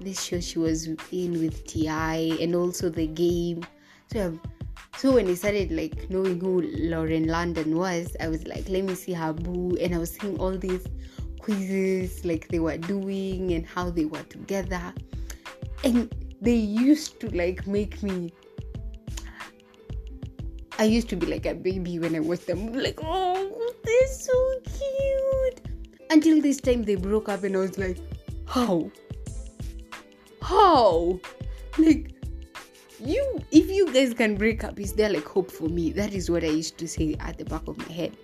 This 0.00 0.22
show 0.22 0.38
she 0.38 0.60
was 0.60 0.86
in 1.10 1.32
with 1.42 1.66
T.I. 1.66 2.38
and 2.40 2.54
also 2.54 2.88
the 2.88 3.08
game. 3.08 3.66
So, 4.12 4.26
um, 4.26 4.40
so 4.96 5.14
when 5.14 5.26
I 5.26 5.34
started 5.34 5.72
like 5.72 6.08
knowing 6.10 6.38
who 6.38 6.62
Lauren 6.62 7.26
London 7.26 7.76
was, 7.76 8.16
I 8.20 8.28
was 8.28 8.46
like, 8.46 8.68
let 8.68 8.84
me 8.84 8.94
see 8.94 9.14
her 9.14 9.32
boo, 9.32 9.76
and 9.80 9.96
I 9.96 9.98
was 9.98 10.12
seeing 10.12 10.38
all 10.38 10.56
these 10.56 10.86
quizzes 11.40 12.24
like 12.24 12.46
they 12.46 12.60
were 12.60 12.78
doing 12.78 13.50
and 13.50 13.66
how 13.66 13.90
they 13.90 14.04
were 14.04 14.22
together, 14.22 14.94
and 15.82 16.14
they 16.40 16.54
used 16.54 17.20
to 17.20 17.28
like 17.36 17.66
make 17.66 18.02
me 18.02 18.32
I 20.80 20.84
used 20.84 21.10
to 21.10 21.16
be 21.16 21.26
like 21.26 21.44
a 21.44 21.54
baby 21.54 21.98
when 21.98 22.16
I 22.16 22.20
watched 22.20 22.46
them. 22.46 22.72
Like, 22.72 23.00
oh, 23.02 23.74
they're 23.84 24.06
so 24.08 24.32
cute. 24.64 25.60
Until 26.08 26.40
this 26.40 26.58
time 26.58 26.84
they 26.84 26.94
broke 26.94 27.28
up, 27.28 27.44
and 27.44 27.54
I 27.54 27.58
was 27.58 27.76
like, 27.76 27.98
how? 28.46 28.90
How? 30.40 31.20
Like, 31.76 32.14
you, 32.98 33.40
if 33.50 33.68
you 33.68 33.92
guys 33.92 34.14
can 34.14 34.36
break 34.36 34.64
up, 34.64 34.80
is 34.80 34.94
there 34.94 35.10
like 35.10 35.26
hope 35.26 35.50
for 35.50 35.68
me? 35.68 35.92
That 35.92 36.14
is 36.14 36.30
what 36.30 36.44
I 36.44 36.48
used 36.48 36.78
to 36.78 36.88
say 36.88 37.14
at 37.20 37.36
the 37.36 37.44
back 37.44 37.68
of 37.68 37.76
my 37.76 37.92
head. 37.92 38.16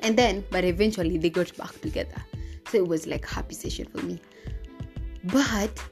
And 0.00 0.14
then, 0.14 0.44
but 0.50 0.64
eventually 0.64 1.16
they 1.16 1.30
got 1.30 1.56
back 1.56 1.80
together. 1.80 2.22
So 2.68 2.76
it 2.76 2.86
was 2.86 3.06
like 3.06 3.26
happy 3.26 3.54
session 3.54 3.86
for 3.86 4.04
me. 4.04 4.20
But 5.24 5.82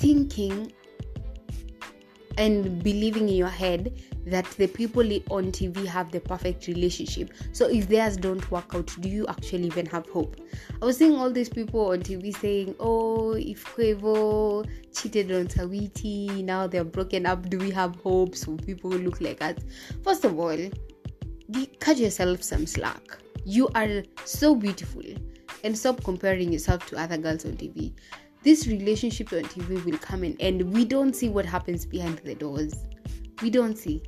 thinking 0.00 0.72
and 2.38 2.82
believing 2.82 3.28
in 3.28 3.34
your 3.34 3.48
head 3.48 4.00
that 4.24 4.46
the 4.52 4.66
people 4.66 5.02
on 5.30 5.52
TV 5.52 5.84
have 5.84 6.10
the 6.10 6.20
perfect 6.20 6.66
relationship. 6.68 7.32
So 7.52 7.68
if 7.68 7.86
theirs 7.86 8.16
don't 8.16 8.50
work 8.50 8.74
out, 8.74 8.90
do 9.00 9.10
you 9.10 9.26
actually 9.26 9.66
even 9.66 9.84
have 9.86 10.08
hope? 10.08 10.40
I 10.80 10.84
was 10.86 10.96
seeing 10.96 11.14
all 11.16 11.30
these 11.30 11.50
people 11.50 11.90
on 11.90 12.00
TV 12.00 12.32
saying, 12.32 12.76
"Oh, 12.80 13.32
if 13.32 13.64
Quavo 13.76 14.66
cheated 14.94 15.32
on 15.32 15.48
Saweetie, 15.48 16.42
now 16.42 16.66
they're 16.66 16.84
broken 16.84 17.26
up. 17.26 17.50
Do 17.50 17.58
we 17.58 17.70
have 17.72 17.96
hope?" 17.96 18.34
So 18.34 18.56
people 18.56 18.90
look 18.90 19.20
like 19.20 19.42
us. 19.42 19.56
First 20.02 20.24
of 20.24 20.38
all, 20.38 20.70
cut 21.78 21.98
yourself 21.98 22.42
some 22.42 22.66
slack. 22.66 23.18
You 23.44 23.68
are 23.74 24.02
so 24.24 24.54
beautiful, 24.54 25.04
and 25.64 25.76
stop 25.76 26.02
comparing 26.04 26.52
yourself 26.52 26.86
to 26.86 26.98
other 26.98 27.18
girls 27.18 27.44
on 27.44 27.56
TV 27.56 27.92
this 28.42 28.66
relationship 28.66 29.32
on 29.32 29.42
TV 29.42 29.84
will 29.84 29.98
come 29.98 30.24
in 30.24 30.36
and 30.40 30.72
we 30.72 30.84
don't 30.84 31.14
see 31.14 31.28
what 31.28 31.44
happens 31.44 31.84
behind 31.84 32.18
the 32.18 32.34
doors. 32.34 32.74
We 33.42 33.50
don't 33.50 33.76
see. 33.76 34.02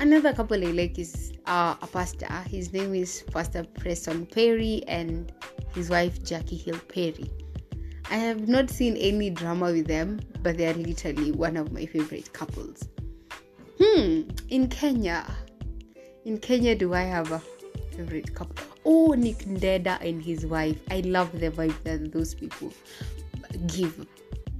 Another 0.00 0.32
couple 0.32 0.62
I 0.62 0.72
like 0.72 0.98
is 0.98 1.32
uh, 1.46 1.76
a 1.80 1.86
pastor. 1.86 2.26
His 2.48 2.72
name 2.72 2.94
is 2.94 3.22
Pastor 3.32 3.64
Preston 3.64 4.26
Perry 4.26 4.82
and 4.88 5.32
his 5.74 5.88
wife 5.88 6.22
Jackie 6.24 6.56
Hill 6.56 6.78
Perry. 6.88 7.30
I 8.10 8.16
have 8.16 8.48
not 8.48 8.70
seen 8.70 8.96
any 8.96 9.30
drama 9.30 9.66
with 9.72 9.86
them, 9.86 10.20
but 10.42 10.56
they 10.56 10.68
are 10.68 10.74
literally 10.74 11.32
one 11.32 11.56
of 11.56 11.72
my 11.72 11.86
favorite 11.86 12.32
couples. 12.32 12.88
Hmm, 13.80 14.22
in 14.48 14.68
Kenya. 14.68 15.26
In 16.24 16.38
Kenya, 16.38 16.74
do 16.74 16.92
I 16.94 17.02
have 17.02 17.32
a 17.32 17.40
favorite 17.96 18.34
couple? 18.34 18.66
Oh, 18.84 19.12
Nick 19.12 19.38
Ndeda 19.38 20.00
and 20.06 20.22
his 20.22 20.46
wife. 20.46 20.78
I 20.90 21.00
love 21.00 21.38
the 21.38 21.50
vibe 21.50 21.82
that 21.84 22.12
those 22.12 22.34
people 22.34 22.72
give. 23.66 24.06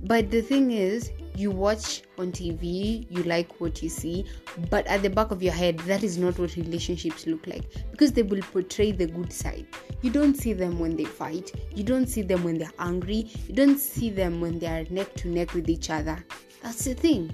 But 0.03 0.31
the 0.31 0.41
thing 0.41 0.71
is, 0.71 1.11
you 1.35 1.51
watch 1.51 2.03
on 2.19 2.33
TV, 2.33 3.07
you 3.11 3.23
like 3.25 3.61
what 3.61 3.83
you 3.83 3.89
see, 3.89 4.25
but 4.71 4.87
at 4.87 5.03
the 5.03 5.11
back 5.11 5.31
of 5.31 5.43
your 5.43 5.53
head, 5.53 5.79
that 5.81 6.03
is 6.03 6.17
not 6.17 6.39
what 6.39 6.57
relationships 6.57 7.27
look 7.27 7.47
like 7.47 7.65
because 7.91 8.13
they 8.13 8.23
will 8.23 8.41
portray 8.41 8.93
the 8.93 9.07
good 9.07 9.33
side. 9.33 9.67
You 10.03 10.11
don't 10.11 10.35
see 10.35 10.53
them 10.53 10.79
when 10.79 10.97
they 10.97 11.05
fight, 11.05 11.53
you 11.75 11.83
don't 11.83 12.07
see 12.07 12.23
them 12.23 12.45
when 12.45 12.59
they're 12.59 12.73
angry, 12.79 13.31
you 13.49 13.55
don't 13.55 13.79
see 13.79 14.11
them 14.11 14.41
when 14.41 14.59
they 14.59 14.67
are 14.67 14.85
neck 14.91 15.15
to 15.17 15.29
neck 15.29 15.55
with 15.55 15.69
each 15.69 15.91
other. 15.91 16.25
That's 16.63 16.85
the 16.85 16.95
thing. 16.95 17.33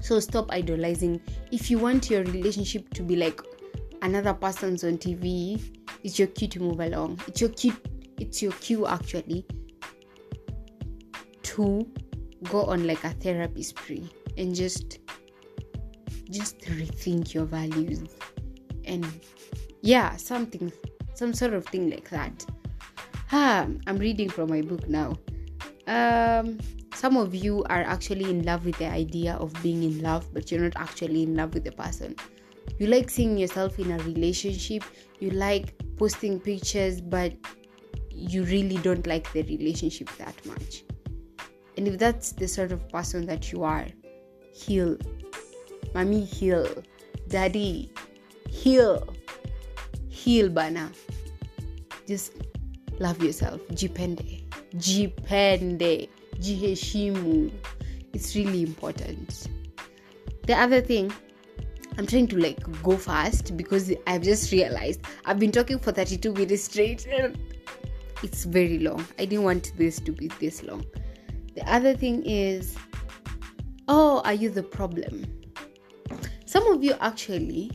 So 0.00 0.20
stop 0.20 0.50
idolizing. 0.50 1.20
If 1.50 1.70
you 1.70 1.78
want 1.78 2.10
your 2.10 2.24
relationship 2.24 2.88
to 2.94 3.02
be 3.02 3.16
like 3.16 3.40
another 4.02 4.34
person's 4.34 4.84
on 4.84 4.98
TV, 4.98 5.60
it's 6.02 6.18
your 6.18 6.28
cue 6.28 6.48
to 6.48 6.60
move 6.60 6.80
along. 6.80 7.20
It's 7.26 7.40
your 7.40 7.50
cue. 7.50 7.76
It's 8.18 8.40
your 8.42 8.52
cue 8.52 8.86
actually 8.86 9.44
to 11.44 11.86
go 12.44 12.64
on 12.64 12.86
like 12.86 13.02
a 13.04 13.10
therapy 13.10 13.62
spree 13.62 14.08
and 14.36 14.54
just 14.54 14.98
just 16.30 16.58
rethink 16.62 17.34
your 17.34 17.44
values. 17.44 18.02
And 18.84 19.06
yeah 19.82 20.16
something 20.16 20.72
some 21.14 21.32
sort 21.32 21.54
of 21.54 21.66
thing 21.66 21.90
like 21.90 22.08
that. 22.10 22.44
Ah 23.32 23.66
i'm 23.86 23.96
reading 23.96 24.28
from 24.28 24.50
my 24.50 24.60
book 24.60 24.88
now. 24.88 25.16
Um 25.86 26.58
some 26.94 27.16
of 27.16 27.34
you 27.34 27.64
are 27.64 27.82
actually 27.82 28.30
in 28.30 28.44
love 28.44 28.64
with 28.64 28.78
the 28.78 28.86
idea 28.86 29.34
of 29.34 29.52
being 29.62 29.82
in 29.82 30.00
love 30.00 30.32
but 30.32 30.50
you're 30.50 30.62
not 30.62 30.76
actually 30.76 31.22
in 31.22 31.34
love 31.34 31.54
with 31.54 31.64
the 31.64 31.72
person. 31.72 32.16
You 32.78 32.86
like 32.88 33.10
seeing 33.10 33.36
yourself 33.36 33.78
in 33.78 33.92
a 33.92 33.98
relationship. 33.98 34.82
You 35.20 35.30
like 35.30 35.74
posting 35.96 36.40
pictures 36.40 37.00
but 37.00 37.32
you 38.10 38.44
really 38.44 38.78
don't 38.78 39.06
like 39.06 39.30
the 39.32 39.42
relationship 39.42 40.08
that 40.18 40.34
much 40.46 40.84
and 41.76 41.88
if 41.88 41.98
that's 41.98 42.32
the 42.32 42.46
sort 42.46 42.72
of 42.72 42.88
person 42.88 43.26
that 43.26 43.52
you 43.52 43.64
are, 43.64 43.86
heal. 44.52 44.96
Mommy, 45.94 46.24
heal. 46.24 46.66
Daddy, 47.28 47.92
heal. 48.48 49.14
Heal, 50.08 50.48
bana. 50.48 50.90
Just 52.06 52.32
love 52.98 53.22
yourself. 53.22 53.60
Jipende. 53.72 54.44
Jipende. 54.76 56.08
Jiheshimu. 56.36 57.52
It's 58.12 58.34
really 58.36 58.62
important. 58.62 59.48
The 60.46 60.54
other 60.54 60.80
thing, 60.80 61.12
I'm 61.96 62.06
trying 62.06 62.28
to 62.28 62.38
like 62.38 62.60
go 62.82 62.96
fast 62.96 63.56
because 63.56 63.92
I've 64.06 64.22
just 64.22 64.52
realized 64.52 65.00
I've 65.24 65.38
been 65.38 65.52
talking 65.52 65.78
for 65.78 65.92
32 65.92 66.32
minutes 66.32 66.64
straight 66.64 67.06
and 67.06 67.38
it's 68.22 68.44
very 68.44 68.78
long. 68.78 69.06
I 69.18 69.24
didn't 69.24 69.44
want 69.44 69.72
this 69.76 70.00
to 70.00 70.12
be 70.12 70.28
this 70.40 70.62
long. 70.62 70.84
The 71.54 71.72
other 71.72 71.94
thing 71.96 72.24
is, 72.24 72.76
oh, 73.86 74.22
are 74.24 74.34
you 74.34 74.50
the 74.50 74.62
problem? 74.62 75.24
Some 76.46 76.66
of 76.66 76.82
you 76.82 76.94
actually 77.00 77.70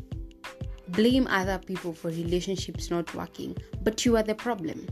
blame 0.89 1.28
other 1.28 1.60
people 1.60 1.94
for 1.94 2.10
relationships 2.10 2.89
not 2.89 3.13
working, 3.15 3.56
but 3.84 4.06
you 4.06 4.18
are 4.18 4.24
the 4.24 4.36
problem. 4.36 4.86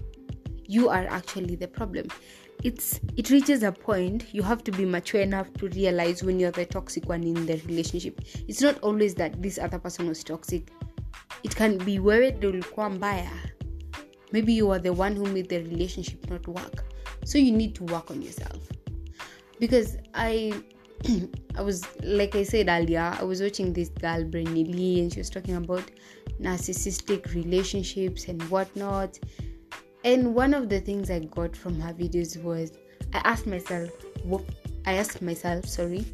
You 0.66 0.88
are 0.88 1.06
actually 1.08 1.56
the 1.56 1.68
problem. 1.68 2.08
It's 2.64 3.00
it 3.18 3.30
reaches 3.30 3.62
a 3.62 3.72
point 3.72 4.34
you 4.34 4.42
have 4.42 4.64
to 4.64 4.72
be 4.72 4.86
mature 4.86 5.22
enough 5.22 5.52
to 5.56 5.68
realize 5.70 6.24
when 6.24 6.40
you're 6.40 6.52
the 6.52 6.66
toxic 6.66 7.08
one 7.08 7.24
in 7.24 7.46
the 7.46 7.62
relationship. 7.68 8.22
It's 8.48 8.62
not 8.62 8.80
always 8.80 9.16
that 9.16 9.42
this 9.42 9.60
other 9.60 9.80
person 9.80 10.08
was 10.08 10.24
toxic. 10.24 10.70
It 11.44 11.56
can 11.56 11.78
be 11.78 12.00
wewe 12.00 12.32
ulikuwa 12.42 12.90
mbaya. 12.90 13.32
Maybe 14.32 14.54
you 14.54 14.72
are 14.72 14.80
the 14.80 14.94
one 14.94 15.16
who 15.16 15.26
made 15.26 15.50
the 15.50 15.60
relationship 15.60 16.30
not 16.30 16.48
work. 16.48 16.86
So 17.26 17.38
you 17.38 17.52
need 17.52 17.76
to 17.76 17.84
work 17.84 18.12
on 18.12 18.22
yourself 18.22 18.77
because 19.60 19.98
I 20.14 20.54
I 21.56 21.62
was 21.62 21.88
like 22.02 22.36
I 22.36 22.44
said 22.44 22.68
earlier, 22.70 23.16
I 23.20 23.24
was 23.24 23.42
watching 23.42 23.74
this 23.74 23.90
girl 23.90 24.24
Brittany 24.24 24.66
Lee 24.66 25.02
and 25.02 25.12
she 25.12 25.20
was 25.20 25.30
talking 25.30 25.56
about 25.56 25.84
narcissistic 26.42 27.34
relationships 27.34 28.28
and 28.28 28.42
whatnot. 28.44 29.20
And 30.04 30.36
one 30.36 30.54
of 30.54 30.70
the 30.70 30.80
things 30.80 31.10
I 31.10 31.20
got 31.20 31.56
from 31.56 31.80
her 31.82 31.94
videos 31.94 32.42
was 32.42 32.72
I 33.14 33.22
asked 33.24 33.48
myself, 33.48 33.90
I 34.86 34.94
asked 34.94 35.22
myself, 35.22 35.66
sorry, 35.66 36.06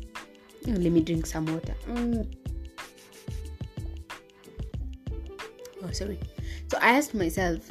let 0.65 0.79
me 0.79 1.01
drink 1.01 1.25
some 1.25 1.45
water. 1.45 1.75
Mm. 1.87 2.33
Oh, 5.83 5.91
sorry. 5.91 6.19
So 6.71 6.77
I 6.81 6.97
asked 6.97 7.13
myself, 7.13 7.69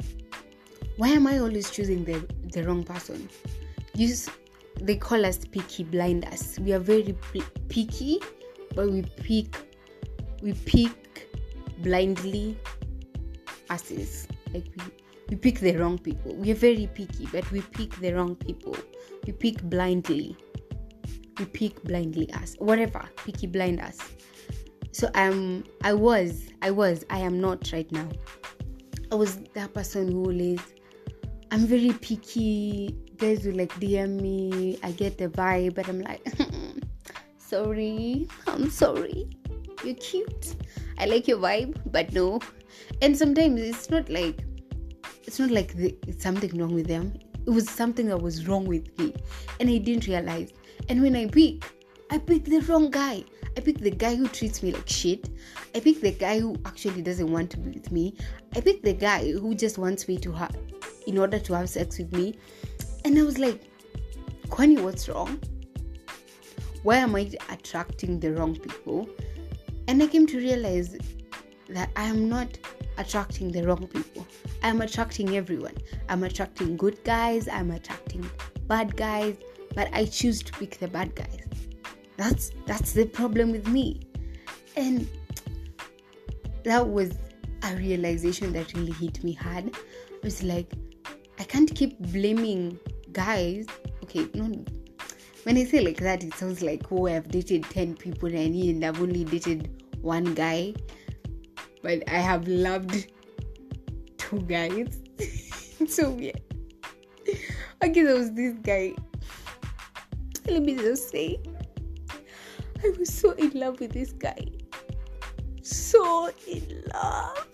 why 0.97 1.09
am 1.09 1.25
I 1.25 1.39
always 1.39 1.71
choosing 1.71 2.05
the 2.05 2.25
the 2.53 2.63
wrong 2.63 2.83
person? 2.83 3.27
You 3.95 4.07
they 4.81 4.95
call 4.95 5.25
us 5.25 5.39
picky 5.45 5.83
blinders. 5.83 6.59
We 6.59 6.73
are 6.73 6.79
very 6.79 7.15
picky, 7.69 8.19
but 8.75 8.89
we 8.89 9.01
pick 9.01 9.55
we 10.41 10.53
pick 10.53 11.29
blindly 11.79 12.57
asses. 13.69 14.27
Like 14.53 14.65
we, 14.77 14.83
we 15.29 15.35
pick 15.37 15.59
the 15.59 15.75
wrong 15.77 15.97
people. 15.97 16.35
We 16.35 16.51
are 16.51 16.55
very 16.55 16.87
picky, 16.93 17.27
but 17.31 17.49
we 17.51 17.61
pick 17.61 17.95
the 17.99 18.13
wrong 18.13 18.35
people. 18.35 18.75
We 19.25 19.33
pick 19.33 19.61
blindly. 19.63 20.35
We 21.39 21.45
pick 21.45 21.81
blindly 21.83 22.31
us. 22.33 22.55
Whatever. 22.59 23.09
Picky 23.17 23.47
blind 23.47 23.79
us. 23.79 23.97
So 24.91 25.09
um 25.15 25.63
I 25.83 25.93
was, 25.93 26.49
I 26.61 26.71
was, 26.71 27.05
I 27.09 27.19
am 27.19 27.39
not 27.39 27.71
right 27.71 27.91
now. 27.91 28.09
I 29.11 29.15
was 29.15 29.37
that 29.53 29.73
person 29.73 30.11
who 30.11 30.29
is 30.31 30.59
I'm 31.51 31.67
very 31.67 31.93
picky 31.93 32.95
guys 33.23 33.45
will 33.45 33.55
like 33.55 33.73
DM 33.75 34.21
me, 34.21 34.77
I 34.83 34.91
get 34.91 35.17
the 35.17 35.29
vibe, 35.29 35.75
but 35.75 35.87
I'm 35.87 36.01
like, 36.01 36.21
sorry, 37.37 38.27
I'm 38.47 38.69
sorry. 38.69 39.29
You're 39.81 39.95
cute. 39.95 40.55
I 40.97 41.05
like 41.05 41.25
your 41.29 41.37
vibe, 41.37 41.77
but 41.85 42.11
no. 42.11 42.41
And 43.01 43.17
sometimes 43.17 43.61
it's 43.61 43.89
not 43.89 44.09
like 44.09 44.43
it's 45.23 45.39
not 45.39 45.51
like 45.51 45.73
the, 45.73 45.95
it's 46.05 46.21
something 46.21 46.57
wrong 46.57 46.73
with 46.73 46.87
them. 46.87 47.13
It 47.47 47.49
was 47.49 47.69
something 47.69 48.07
that 48.07 48.21
was 48.21 48.45
wrong 48.45 48.65
with 48.65 48.97
me, 48.99 49.13
and 49.61 49.69
I 49.69 49.77
didn't 49.77 50.05
realize. 50.05 50.51
And 50.89 51.01
when 51.01 51.15
I 51.15 51.27
pick, 51.27 51.63
I 52.11 52.17
pick 52.17 52.43
the 52.43 52.59
wrong 52.61 52.91
guy. 52.91 53.23
I 53.55 53.61
pick 53.61 53.77
the 53.77 53.91
guy 53.91 54.15
who 54.15 54.27
treats 54.27 54.61
me 54.61 54.73
like 54.73 54.89
shit. 54.89 55.29
I 55.73 55.79
pick 55.79 56.01
the 56.01 56.11
guy 56.11 56.39
who 56.39 56.57
actually 56.65 57.01
doesn't 57.01 57.31
want 57.31 57.51
to 57.51 57.57
be 57.57 57.71
with 57.71 57.89
me. 57.89 58.15
I 58.53 58.59
pick 58.59 58.83
the 58.83 58.93
guy 58.93 59.31
who 59.31 59.55
just 59.55 59.77
wants 59.77 60.09
me 60.09 60.17
to 60.17 60.31
have, 60.33 60.55
in 61.07 61.17
order 61.17 61.39
to 61.39 61.53
have 61.53 61.69
sex 61.69 61.99
with 61.99 62.11
me. 62.11 62.35
And 63.05 63.17
I 63.17 63.23
was 63.23 63.37
like, 63.37 63.61
Kwani, 64.47 64.81
what's 64.81 65.09
wrong? 65.09 65.41
Why 66.83 66.97
am 66.97 67.15
I 67.15 67.31
attracting 67.49 68.19
the 68.19 68.33
wrong 68.33 68.55
people? 68.55 69.09
And 69.87 70.01
I 70.01 70.07
came 70.07 70.27
to 70.27 70.37
realize 70.37 70.97
that 71.69 71.89
I 71.95 72.03
am 72.03 72.29
not 72.29 72.57
attracting 72.97 73.51
the 73.51 73.63
wrong 73.67 73.87
people. 73.87 74.25
I 74.61 74.69
am 74.69 74.81
attracting 74.81 75.35
everyone. 75.35 75.75
I'm 76.09 76.23
attracting 76.23 76.77
good 76.77 77.03
guys, 77.03 77.47
I'm 77.47 77.71
attracting 77.71 78.29
bad 78.67 78.95
guys, 78.95 79.35
but 79.75 79.89
I 79.93 80.05
choose 80.05 80.41
to 80.43 80.53
pick 80.53 80.79
the 80.79 80.87
bad 80.87 81.15
guys. 81.15 81.39
That's 82.17 82.51
that's 82.65 82.93
the 82.93 83.05
problem 83.05 83.51
with 83.51 83.67
me. 83.67 84.01
And 84.75 85.07
that 86.63 86.87
was 86.87 87.11
a 87.63 87.75
realization 87.75 88.53
that 88.53 88.73
really 88.73 88.91
hit 88.93 89.23
me 89.23 89.33
hard. 89.33 89.75
I 89.75 90.17
was 90.23 90.43
like, 90.43 90.71
I 91.39 91.43
can't 91.43 91.73
keep 91.73 91.99
blaming 91.99 92.79
guys 93.13 93.65
okay 94.03 94.27
no 94.33 94.65
when 95.43 95.57
I 95.57 95.65
say 95.65 95.81
like 95.81 95.97
that, 95.97 96.23
it 96.23 96.33
sounds 96.35 96.61
like 96.61 96.89
oh 96.91 97.07
I've 97.07 97.27
dated 97.27 97.63
ten 97.63 97.95
people 97.95 98.33
and 98.33 98.85
I've 98.85 99.01
only 99.01 99.25
dated 99.25 99.69
one 100.01 100.33
guy, 100.33 100.73
but 101.81 102.01
I 102.09 102.19
have 102.19 102.47
loved 102.47 103.11
two 104.17 104.39
guys. 104.41 105.01
so 105.87 106.11
weird. 106.11 106.41
Okay, 107.83 108.03
there 108.03 108.15
was 108.15 108.31
this 108.31 108.53
guy. 108.63 108.93
Let 110.47 110.63
me 110.63 110.75
just 110.75 111.09
say, 111.09 111.39
I 112.83 112.93
was 112.97 113.13
so 113.13 113.31
in 113.31 113.51
love 113.51 113.81
with 113.81 113.91
this 113.91 114.13
guy. 114.13 114.47
So 115.61 116.31
in 116.47 116.83
love. 116.93 117.47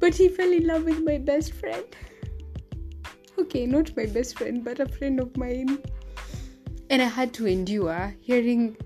But 0.00 0.14
he 0.14 0.28
fell 0.28 0.52
in 0.52 0.66
love 0.66 0.84
with 0.84 1.02
my 1.04 1.18
best 1.18 1.54
friend. 1.54 1.84
Okay, 3.38 3.66
not 3.66 3.94
my 3.96 4.06
best 4.06 4.38
friend, 4.38 4.64
but 4.64 4.80
a 4.80 4.86
friend 4.86 5.20
of 5.20 5.36
mine. 5.36 5.78
And 6.88 7.02
I 7.02 7.06
had 7.06 7.34
to 7.34 7.46
endure 7.46 8.14
hearing 8.20 8.76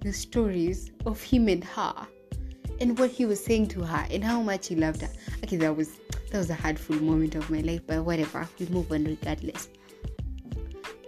the 0.00 0.12
stories 0.12 0.90
of 1.04 1.20
him 1.20 1.48
and 1.48 1.62
her 1.64 2.06
and 2.80 2.98
what 2.98 3.10
he 3.10 3.26
was 3.26 3.44
saying 3.44 3.66
to 3.68 3.82
her 3.82 4.06
and 4.10 4.22
how 4.22 4.40
much 4.40 4.68
he 4.68 4.76
loved 4.76 5.02
her. 5.02 5.10
Okay, 5.44 5.56
that 5.56 5.76
was 5.76 5.90
that 6.30 6.38
was 6.38 6.50
a 6.50 6.54
hurtful 6.54 6.96
moment 6.96 7.34
of 7.34 7.50
my 7.50 7.60
life, 7.60 7.80
but 7.86 8.04
whatever, 8.04 8.48
we 8.58 8.66
move 8.66 8.92
on 8.92 9.04
regardless. 9.04 9.68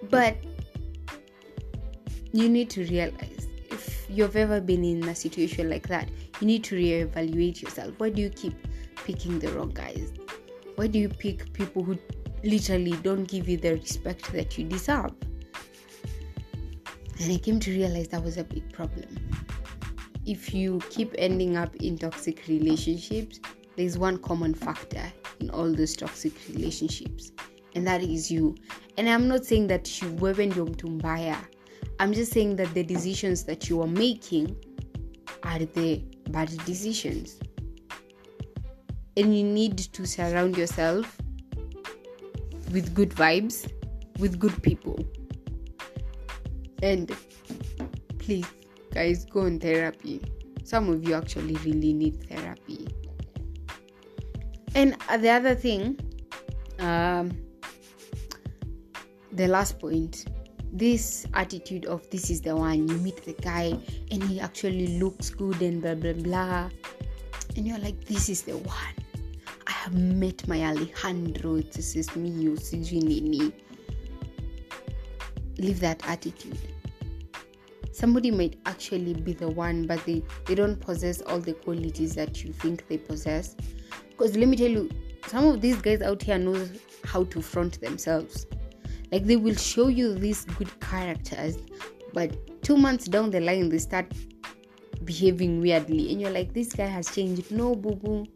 But 0.08 0.36
you 2.32 2.48
need 2.48 2.70
to 2.70 2.84
realize 2.84 3.46
if 3.70 4.06
you've 4.08 4.36
ever 4.36 4.60
been 4.60 4.84
in 4.84 5.08
a 5.08 5.14
situation 5.14 5.68
like 5.70 5.88
that, 5.88 6.08
you 6.40 6.46
need 6.46 6.64
to 6.64 6.76
reevaluate 6.76 7.62
yourself. 7.62 7.94
Why 7.98 8.10
do 8.10 8.20
you 8.22 8.30
keep 8.30 8.54
picking 8.96 9.38
the 9.38 9.48
wrong 9.52 9.70
guys? 9.70 10.12
Why 10.76 10.86
do 10.86 10.98
you 10.98 11.08
pick 11.08 11.52
people 11.52 11.82
who 11.82 11.98
literally 12.42 12.92
don't 13.02 13.24
give 13.24 13.48
you 13.48 13.56
the 13.56 13.72
respect 13.72 14.32
that 14.32 14.58
you 14.58 14.64
deserve? 14.64 15.12
And 17.20 17.32
I 17.32 17.36
came 17.36 17.60
to 17.60 17.70
realize 17.70 18.08
that 18.08 18.22
was 18.24 18.38
a 18.38 18.44
big 18.44 18.72
problem. 18.72 19.08
If 20.26 20.54
you 20.54 20.80
keep 20.90 21.14
ending 21.18 21.56
up 21.56 21.74
in 21.76 21.98
toxic 21.98 22.46
relationships, 22.46 23.40
there's 23.76 23.98
one 23.98 24.18
common 24.18 24.54
factor 24.54 25.02
in 25.40 25.50
all 25.50 25.72
those 25.72 25.96
toxic 25.96 26.32
relationships, 26.48 27.32
and 27.74 27.86
that 27.86 28.02
is 28.02 28.30
you. 28.30 28.54
And 28.96 29.08
I'm 29.08 29.28
not 29.28 29.44
saying 29.44 29.66
that 29.68 30.02
you 30.02 30.08
wewe 30.08 30.46
ndio 30.46 30.66
mtu 30.66 30.90
mbaya. 30.90 31.36
I'm 31.98 32.12
just 32.12 32.32
saying 32.32 32.56
that 32.56 32.74
the 32.74 32.82
decisions 32.82 33.44
that 33.44 33.68
you 33.68 33.82
are 33.82 33.90
making 33.90 34.56
are 35.42 35.64
the 35.64 36.02
bad 36.30 36.48
decisions. 36.64 37.38
And 39.16 39.36
you 39.36 39.44
need 39.44 39.78
to 39.78 40.06
surround 40.06 40.56
yourself 40.56 41.18
with 42.72 42.94
good 42.94 43.10
vibes, 43.10 43.70
with 44.18 44.38
good 44.38 44.62
people. 44.62 45.04
And 46.82 47.14
please, 48.18 48.46
guys, 48.92 49.24
go 49.26 49.40
on 49.40 49.58
therapy. 49.58 50.22
Some 50.64 50.88
of 50.88 51.06
you 51.06 51.14
actually 51.14 51.56
really 51.56 51.92
need 51.92 52.28
therapy. 52.28 52.88
And 54.74 54.96
the 55.20 55.30
other 55.30 55.54
thing, 55.54 55.98
um, 56.78 57.32
the 59.32 59.48
last 59.48 59.78
point, 59.78 60.26
this 60.72 61.26
attitude 61.34 61.86
of 61.86 62.08
this 62.10 62.30
is 62.30 62.40
the 62.40 62.54
one, 62.54 62.86
you 62.88 62.96
meet 62.98 63.24
the 63.24 63.32
guy 63.32 63.76
and 64.12 64.22
he 64.22 64.40
actually 64.40 64.98
looks 64.98 65.30
good 65.30 65.60
and 65.60 65.82
blah 65.82 65.96
blah 65.96 66.12
blah, 66.12 66.70
and 67.56 67.66
you're 67.66 67.78
like, 67.78 68.04
this 68.04 68.28
is 68.28 68.42
the 68.42 68.56
one. 68.56 68.99
Have 69.80 69.94
met 69.94 70.46
my 70.46 70.60
Alejandro, 70.62 71.62
this 71.62 71.96
is 71.96 72.14
me, 72.14 72.28
you 72.28 72.54
nini. 73.00 73.50
Leave 75.56 75.80
that 75.80 76.06
attitude. 76.06 76.58
Somebody 77.90 78.30
might 78.30 78.58
actually 78.66 79.14
be 79.14 79.32
the 79.32 79.48
one, 79.48 79.86
but 79.86 80.04
they, 80.04 80.22
they 80.44 80.54
don't 80.54 80.78
possess 80.78 81.22
all 81.22 81.38
the 81.38 81.54
qualities 81.54 82.14
that 82.14 82.44
you 82.44 82.52
think 82.52 82.88
they 82.88 82.98
possess 82.98 83.56
because 84.10 84.36
let 84.36 84.48
me 84.48 84.56
tell 84.58 84.68
you, 84.68 84.90
some 85.28 85.46
of 85.46 85.62
these 85.62 85.76
guys 85.80 86.02
out 86.02 86.20
here 86.20 86.36
knows 86.36 86.70
how 87.04 87.24
to 87.24 87.40
front 87.40 87.80
themselves. 87.80 88.44
Like 89.10 89.24
they 89.24 89.36
will 89.36 89.54
show 89.54 89.88
you 89.88 90.14
these 90.14 90.44
good 90.44 90.78
characters, 90.80 91.56
but 92.12 92.62
two 92.62 92.76
months 92.76 93.06
down 93.06 93.30
the 93.30 93.40
line 93.40 93.70
they 93.70 93.78
start 93.78 94.12
behaving 95.04 95.62
weirdly, 95.62 96.12
and 96.12 96.20
you're 96.20 96.30
like, 96.30 96.52
this 96.52 96.74
guy 96.74 96.84
has 96.84 97.14
changed. 97.14 97.50
No, 97.50 97.74
boo 97.74 97.94
boo. 97.94 98.26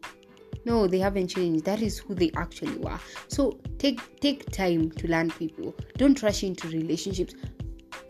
No, 0.65 0.87
they 0.87 0.99
haven't 0.99 1.27
changed. 1.27 1.63
That 1.65 1.81
is 1.81 1.97
who 1.99 2.15
they 2.15 2.31
actually 2.35 2.77
were. 2.77 2.99
So 3.27 3.59
take 3.77 4.19
take 4.19 4.51
time 4.51 4.91
to 4.91 5.07
learn 5.07 5.29
people. 5.31 5.75
Don't 5.97 6.21
rush 6.21 6.43
into 6.43 6.67
relationships. 6.67 7.35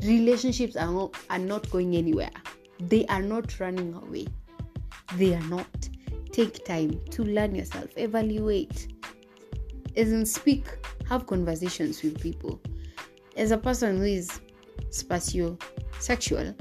Relationships 0.04 0.76
are 0.76 0.92
not, 0.92 1.16
are 1.30 1.40
not 1.40 1.70
going 1.70 1.96
anywhere. 1.96 2.32
They 2.80 3.06
are 3.08 3.22
not 3.22 3.60
running 3.60 3.94
away. 3.94 4.28
They 5.16 5.36
are 5.36 5.48
not 5.48 5.68
take 6.32 6.66
time 6.66 7.00
to 7.12 7.24
learn 7.24 7.56
yourself, 7.56 7.90
evaluate, 7.96 8.94
isn't 9.96 10.26
speak, 10.26 10.66
have 11.08 11.28
conversations 11.28 12.04
with 12.04 12.20
people. 12.20 12.60
As 13.38 13.52
a 13.52 13.58
person 13.58 13.98
who 13.98 14.04
is 14.04 14.42
spatio 14.90 15.58
sexual, 16.00 16.54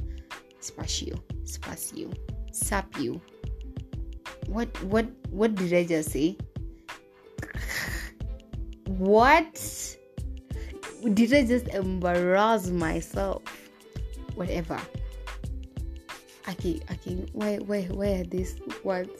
spatio, 0.61 1.20
spatio, 1.45 2.14
sapio. 2.53 3.20
What 4.47 4.82
what 4.84 5.07
what 5.30 5.55
did 5.55 5.72
I 5.72 5.84
just 5.84 6.11
say? 6.11 6.36
what 8.86 9.97
did 11.12 11.34
I 11.34 11.45
just 11.45 11.68
embarrass 11.68 12.68
myself? 12.70 13.42
Whatever. 14.34 14.80
Okay, 16.49 16.80
okay, 16.92 17.26
why 17.32 17.57
why 17.57 17.82
why 17.90 18.09
are 18.20 18.24
these 18.24 18.59
words? 18.82 19.11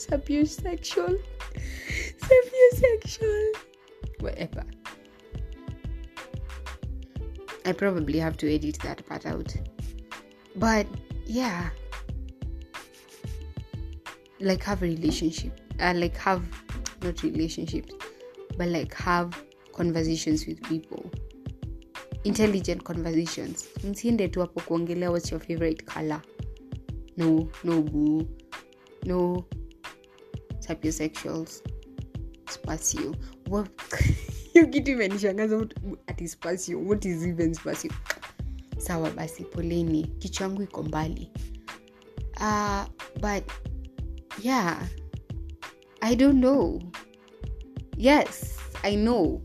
sapiosexual, 0.00 1.20
sapiosexual, 2.18 3.52
whatever. 4.20 4.64
I 7.66 7.72
probably 7.72 8.18
have 8.18 8.36
to 8.38 8.52
edit 8.52 8.78
that 8.82 9.06
part 9.06 9.26
out. 9.26 9.54
But 10.56 10.86
yeah, 11.26 11.70
like 14.40 14.62
have 14.64 14.82
a 14.82 14.86
relationship, 14.86 15.60
uh, 15.80 15.92
like 15.94 16.16
have 16.16 16.42
not 17.02 17.22
relationships, 17.22 17.94
but 18.56 18.68
like 18.68 18.94
have 18.94 19.32
conversations 19.72 20.46
with 20.46 20.62
people. 20.62 21.10
Intelligent 22.24 22.84
conversations. 22.84 23.68
Msiende 23.84 24.28
tu 24.28 24.40
hapo 24.40 24.60
kuongelea 24.60 25.10
what's 25.10 25.30
your 25.32 25.40
favorite 25.40 25.84
color. 25.84 26.22
No, 27.16 27.48
no 27.64 27.82
boo. 27.82 28.26
No, 29.06 29.44
sapiosexuals. 30.58 31.62
Spasio 32.50 33.14
hiyo 34.52 34.66
kitu 34.66 34.90
imenishangaza. 34.90 35.66
Ati 36.06 36.28
spasio 36.28 36.80
what 36.80 37.04
is 37.04 37.22
even 37.22 37.54
spasio 37.54 37.92
sawa 38.78 39.10
basi 39.10 39.44
poleni. 39.44 40.04
Kichwa 40.18 40.62
iko 40.62 40.82
mbali. 40.82 41.30
Uh, 42.40 42.84
but 43.20 43.44
yeah. 44.42 44.86
I 46.02 46.14
don't 46.14 46.40
know. 46.40 46.80
Yes 47.96 48.56
i 48.82 48.94
know. 48.94 49.40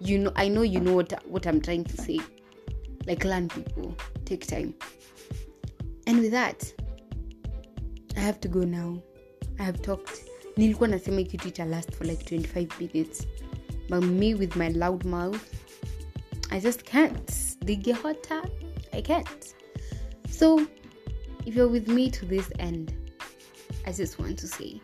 You 0.00 0.18
know 0.18 0.32
i 0.36 0.48
know 0.48 0.62
you 0.62 0.80
know 0.80 0.94
what, 0.94 1.12
what 1.26 1.46
i'm 1.46 1.60
trying 1.60 1.84
to 1.84 1.96
say. 1.96 2.20
Like 3.06 3.24
learn 3.24 3.48
people 3.48 3.96
take 4.24 4.46
time. 4.46 4.74
And 6.06 6.20
with 6.20 6.30
that 6.30 6.72
i 8.16 8.20
have 8.20 8.40
to 8.40 8.48
go 8.48 8.60
now. 8.60 9.02
I 9.58 9.64
have 9.64 9.82
talked. 9.82 10.24
Nilikuwa 10.56 10.88
nasema 10.88 11.22
kitu 11.22 11.48
ita 11.48 11.64
last 11.64 11.92
for 11.92 12.06
like 12.06 12.36
25 12.36 12.80
minutes. 12.80 13.26
But 13.88 14.02
me 14.02 14.34
with 14.34 14.56
my 14.56 14.68
loud 14.68 15.04
mouth 15.04 15.42
i 16.50 16.60
just 16.60 16.84
can't. 16.84 17.32
They 17.64 17.76
get 17.76 17.98
i 18.92 19.02
can't. 19.02 19.54
So 20.30 20.66
if 21.46 21.56
you're 21.56 21.72
with 21.72 21.88
me 21.88 22.10
to 22.10 22.26
this 22.26 22.50
end 22.58 22.97
i 23.88 23.92
just 23.92 24.18
want 24.18 24.38
to 24.38 24.46
say 24.46 24.80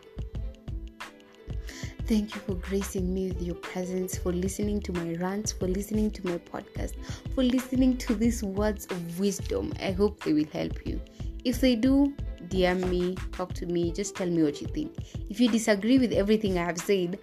Thank 2.07 2.35
you 2.35 2.41
for 2.41 2.53
gracing 2.53 3.11
me 3.11 3.29
with 3.29 3.41
your 3.41 3.55
presence, 3.55 4.15
for 4.15 4.31
listening 4.31 4.79
to 4.81 4.93
my 4.93 5.15
rants, 5.15 5.51
for 5.51 5.67
listening 5.67 6.11
to 6.11 6.27
my 6.27 6.37
podcast, 6.37 6.93
for 7.33 7.43
listening 7.43 7.97
to 7.97 8.13
these 8.13 8.43
words 8.43 8.85
of 8.91 9.19
wisdom. 9.19 9.73
I 9.81 9.89
hope 9.91 10.23
they 10.23 10.33
will 10.33 10.45
help 10.53 10.85
you. 10.85 11.01
If 11.45 11.61
they 11.61 11.75
do, 11.75 12.13
DM 12.49 12.87
me, 12.89 13.15
talk 13.31 13.53
to 13.53 13.65
me, 13.65 13.91
just 13.91 14.15
tell 14.15 14.29
me 14.29 14.43
what 14.43 14.61
you 14.61 14.67
think. 14.67 14.93
If 15.31 15.39
you 15.39 15.49
disagree 15.49 15.97
with 15.97 16.13
everything 16.13 16.59
I 16.59 16.65
have 16.65 16.77
said, 16.77 17.17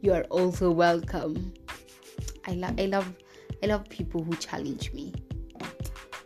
you 0.00 0.14
are 0.14 0.24
also 0.30 0.70
welcome. 0.70 1.52
I 2.46 2.52
love 2.52 2.74
I 2.78 2.86
love 2.86 3.12
I 3.62 3.66
love 3.66 3.86
people 3.90 4.24
who 4.24 4.34
challenge 4.36 4.94
me. 4.94 5.12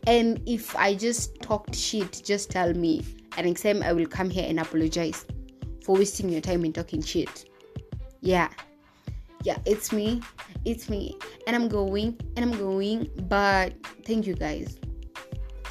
And 0.06 0.40
if 0.46 0.76
I 0.76 0.94
just 0.94 1.40
talked 1.40 1.74
shit, 1.74 2.22
just 2.24 2.50
tell 2.50 2.72
me. 2.72 3.04
And 3.36 3.46
next 3.46 3.62
time 3.62 3.82
I 3.82 3.92
will 3.92 4.06
come 4.06 4.30
here 4.30 4.46
and 4.48 4.58
apologize 4.58 5.26
for 5.84 5.96
wasting 5.96 6.28
your 6.28 6.40
time 6.40 6.64
in 6.64 6.72
talking 6.72 7.02
shit. 7.02 7.48
Yeah. 8.20 8.48
yeah, 9.44 9.58
it's 9.64 9.92
me. 9.92 10.22
It's 10.64 10.88
me. 10.88 11.16
And 11.46 11.54
I'm 11.54 11.68
going 11.68 12.18
and 12.36 12.44
I'm 12.44 12.58
going. 12.58 13.08
But 13.28 13.74
thank 14.04 14.26
you 14.26 14.34
guys. 14.34 14.78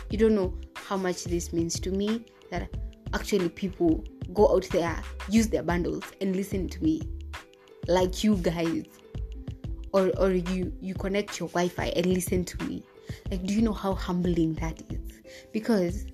You 0.10 0.18
don't 0.18 0.36
know 0.36 0.54
how 0.76 0.96
much 0.96 1.26
this 1.26 1.52
means 1.52 1.80
to 1.82 1.92
me 1.92 2.26
that 2.52 2.70
actually 3.14 3.50
people 3.50 4.04
go 4.34 4.56
out 4.56 4.70
there, 4.70 5.02
use 5.30 5.48
their 5.48 5.64
bundles 5.64 6.04
and 6.22 6.36
listen 6.36 6.70
to 6.70 6.84
me. 6.84 7.02
Like 7.88 8.24
you 8.24 8.38
guys. 8.38 8.86
Or 9.92 10.12
or 10.18 10.32
you 10.32 10.74
you 10.82 10.94
connect 10.94 11.40
your 11.40 11.50
Wi-Fi 11.50 11.88
and 11.96 12.06
listen 12.06 12.46
to 12.46 12.64
me. 12.66 12.84
Like 13.32 13.44
do 13.44 13.54
you 13.54 13.62
know 13.62 13.74
how 13.74 13.94
humbling 13.94 14.54
that 14.56 14.82
is? 14.92 15.22
Because 15.52 16.06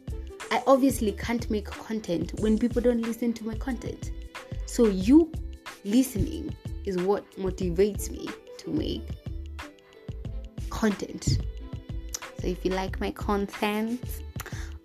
I 0.51 0.61
obviously 0.67 1.13
can't 1.13 1.49
make 1.49 1.65
content 1.65 2.37
when 2.41 2.59
people 2.59 2.81
don't 2.81 3.01
listen 3.01 3.31
to 3.33 3.45
my 3.45 3.55
content. 3.55 4.11
So 4.65 4.87
you 4.87 5.31
listening 5.85 6.53
is 6.83 6.97
what 6.97 7.23
motivates 7.37 8.11
me 8.11 8.27
to 8.57 8.69
make 8.69 9.07
content. 10.69 11.39
So 12.39 12.47
if 12.47 12.65
you 12.65 12.71
like 12.71 12.99
my 12.99 13.11
content, 13.11 14.03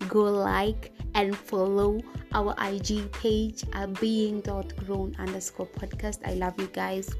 go 0.07 0.23
like 0.23 0.93
and 1.15 1.35
follow 1.35 1.99
our 2.33 2.55
IG 2.61 3.11
page 3.11 3.65
at 3.73 3.99
being.grown 3.99 5.15
underscore 5.19 5.67
podcast. 5.67 6.19
I 6.25 6.35
love 6.35 6.53
you 6.59 6.67
guys. 6.67 7.13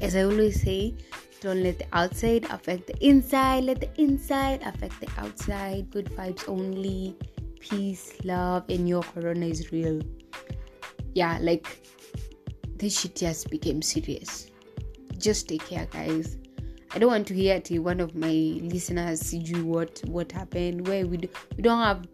As 0.00 0.14
I 0.14 0.22
always 0.22 0.62
say, 0.62 0.94
don't 1.40 1.64
let 1.64 1.78
the 1.78 1.86
outside 1.92 2.44
affect 2.50 2.86
the 2.86 3.04
inside. 3.04 3.64
Let 3.64 3.80
the 3.80 3.90
inside 4.00 4.62
affect 4.62 5.00
the 5.00 5.08
outside. 5.18 5.90
Good 5.90 6.06
vibes 6.14 6.48
only. 6.48 7.16
Peace, 7.60 8.12
love, 8.24 8.64
and 8.68 8.88
your 8.88 9.02
corona 9.02 9.46
is 9.46 9.72
real. 9.72 10.00
Yeah, 11.14 11.38
like 11.40 11.66
this 12.76 13.00
shit 13.00 13.16
just 13.16 13.50
became 13.50 13.82
serious. 13.82 14.50
Just 15.18 15.48
take 15.48 15.66
care, 15.66 15.86
guys. 15.86 16.36
I 16.92 16.98
don't 16.98 17.10
want 17.10 17.26
to 17.28 17.34
hear 17.34 17.60
to 17.60 17.78
one 17.80 18.00
of 18.00 18.14
my 18.14 18.28
listeners 18.62 19.34
you 19.34 19.64
what 19.66 20.00
what 20.06 20.32
happened 20.32 20.86
where 20.88 21.06
we 21.06 21.18
do, 21.18 21.28
we 21.56 21.62
don't 21.62 21.82
have 21.82 22.06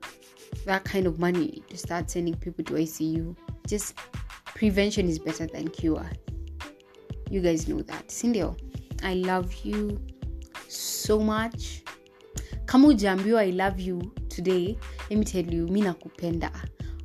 that 0.66 0.84
kind 0.84 1.06
of 1.06 1.18
money 1.18 1.62
to 1.68 1.76
start 1.76 2.10
sending 2.10 2.34
people 2.34 2.64
to 2.64 2.72
ICU. 2.74 3.36
Just 3.66 3.94
prevention 4.46 5.08
is 5.08 5.18
better 5.18 5.46
than 5.46 5.68
cure. 5.68 6.10
You 7.30 7.40
guys 7.40 7.68
know 7.68 7.82
that. 7.82 8.10
Cindy, 8.10 8.42
I 9.02 9.14
love 9.14 9.52
you 9.64 10.00
so 10.68 11.18
much. 11.20 11.82
Kama 12.66 12.88
ujaambiwa 12.88 13.40
I 13.40 13.50
love 13.50 13.80
you 13.80 14.12
today, 14.34 14.76
let 15.10 15.18
me 15.18 15.24
tell 15.24 15.44
you, 15.44 15.66
mi 15.68 15.82
nakupenda. 15.82 16.50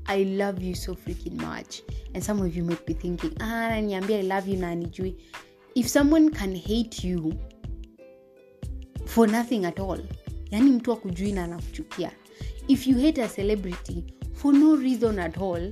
I 0.08 0.24
love 0.24 0.62
you 0.62 0.74
so 0.74 0.96
freaking 0.96 1.40
much. 1.40 1.84
And 2.16 2.24
some 2.24 2.42
of 2.42 2.56
you 2.56 2.64
might 2.64 2.86
be 2.86 2.94
thinking, 2.94 3.36
ah, 3.42 3.70
naniambia 3.72 4.20
I 4.20 4.22
love 4.22 4.48
you 4.48 4.58
na 4.58 4.74
nijui 4.76 5.16
If 5.76 5.88
someone 5.88 6.32
can 6.32 6.56
hate 6.56 7.04
you 7.04 7.38
for 9.06 9.28
nothing 9.28 9.66
at 9.66 9.80
all, 9.80 10.00
yani 10.52 10.72
mtu 10.72 10.92
akujui 10.92 11.32
na 11.32 11.44
anakuchukia. 11.44 12.12
If 12.68 12.88
you 12.88 12.98
hate 12.98 13.22
a 13.22 13.30
celebrity 13.30 14.04
for 14.34 14.54
no 14.54 14.76
reason 14.76 15.20
at 15.20 15.38
all, 15.38 15.72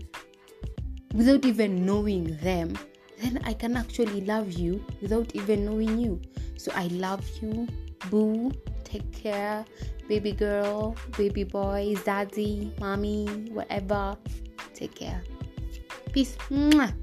without 1.16 1.46
even 1.46 1.86
knowing 1.86 2.38
them, 2.38 2.78
then 3.22 3.40
I 3.44 3.54
can 3.54 3.76
actually 3.76 4.22
love 4.22 4.52
you 4.54 4.84
without 5.02 5.36
even 5.36 5.66
knowing 5.66 6.00
you. 6.00 6.22
So 6.58 6.72
I 6.76 6.88
love 6.88 7.24
you, 7.42 7.68
boo. 8.12 8.52
Take 8.88 9.12
care, 9.12 9.68
baby 10.08 10.32
girl, 10.32 10.96
baby 11.20 11.44
boy, 11.44 12.00
daddy, 12.08 12.72
mommy, 12.80 13.28
whatever. 13.52 14.16
Take 14.74 14.96
care. 14.96 15.20
Peace. 16.16 16.40
Mwah. 16.48 16.96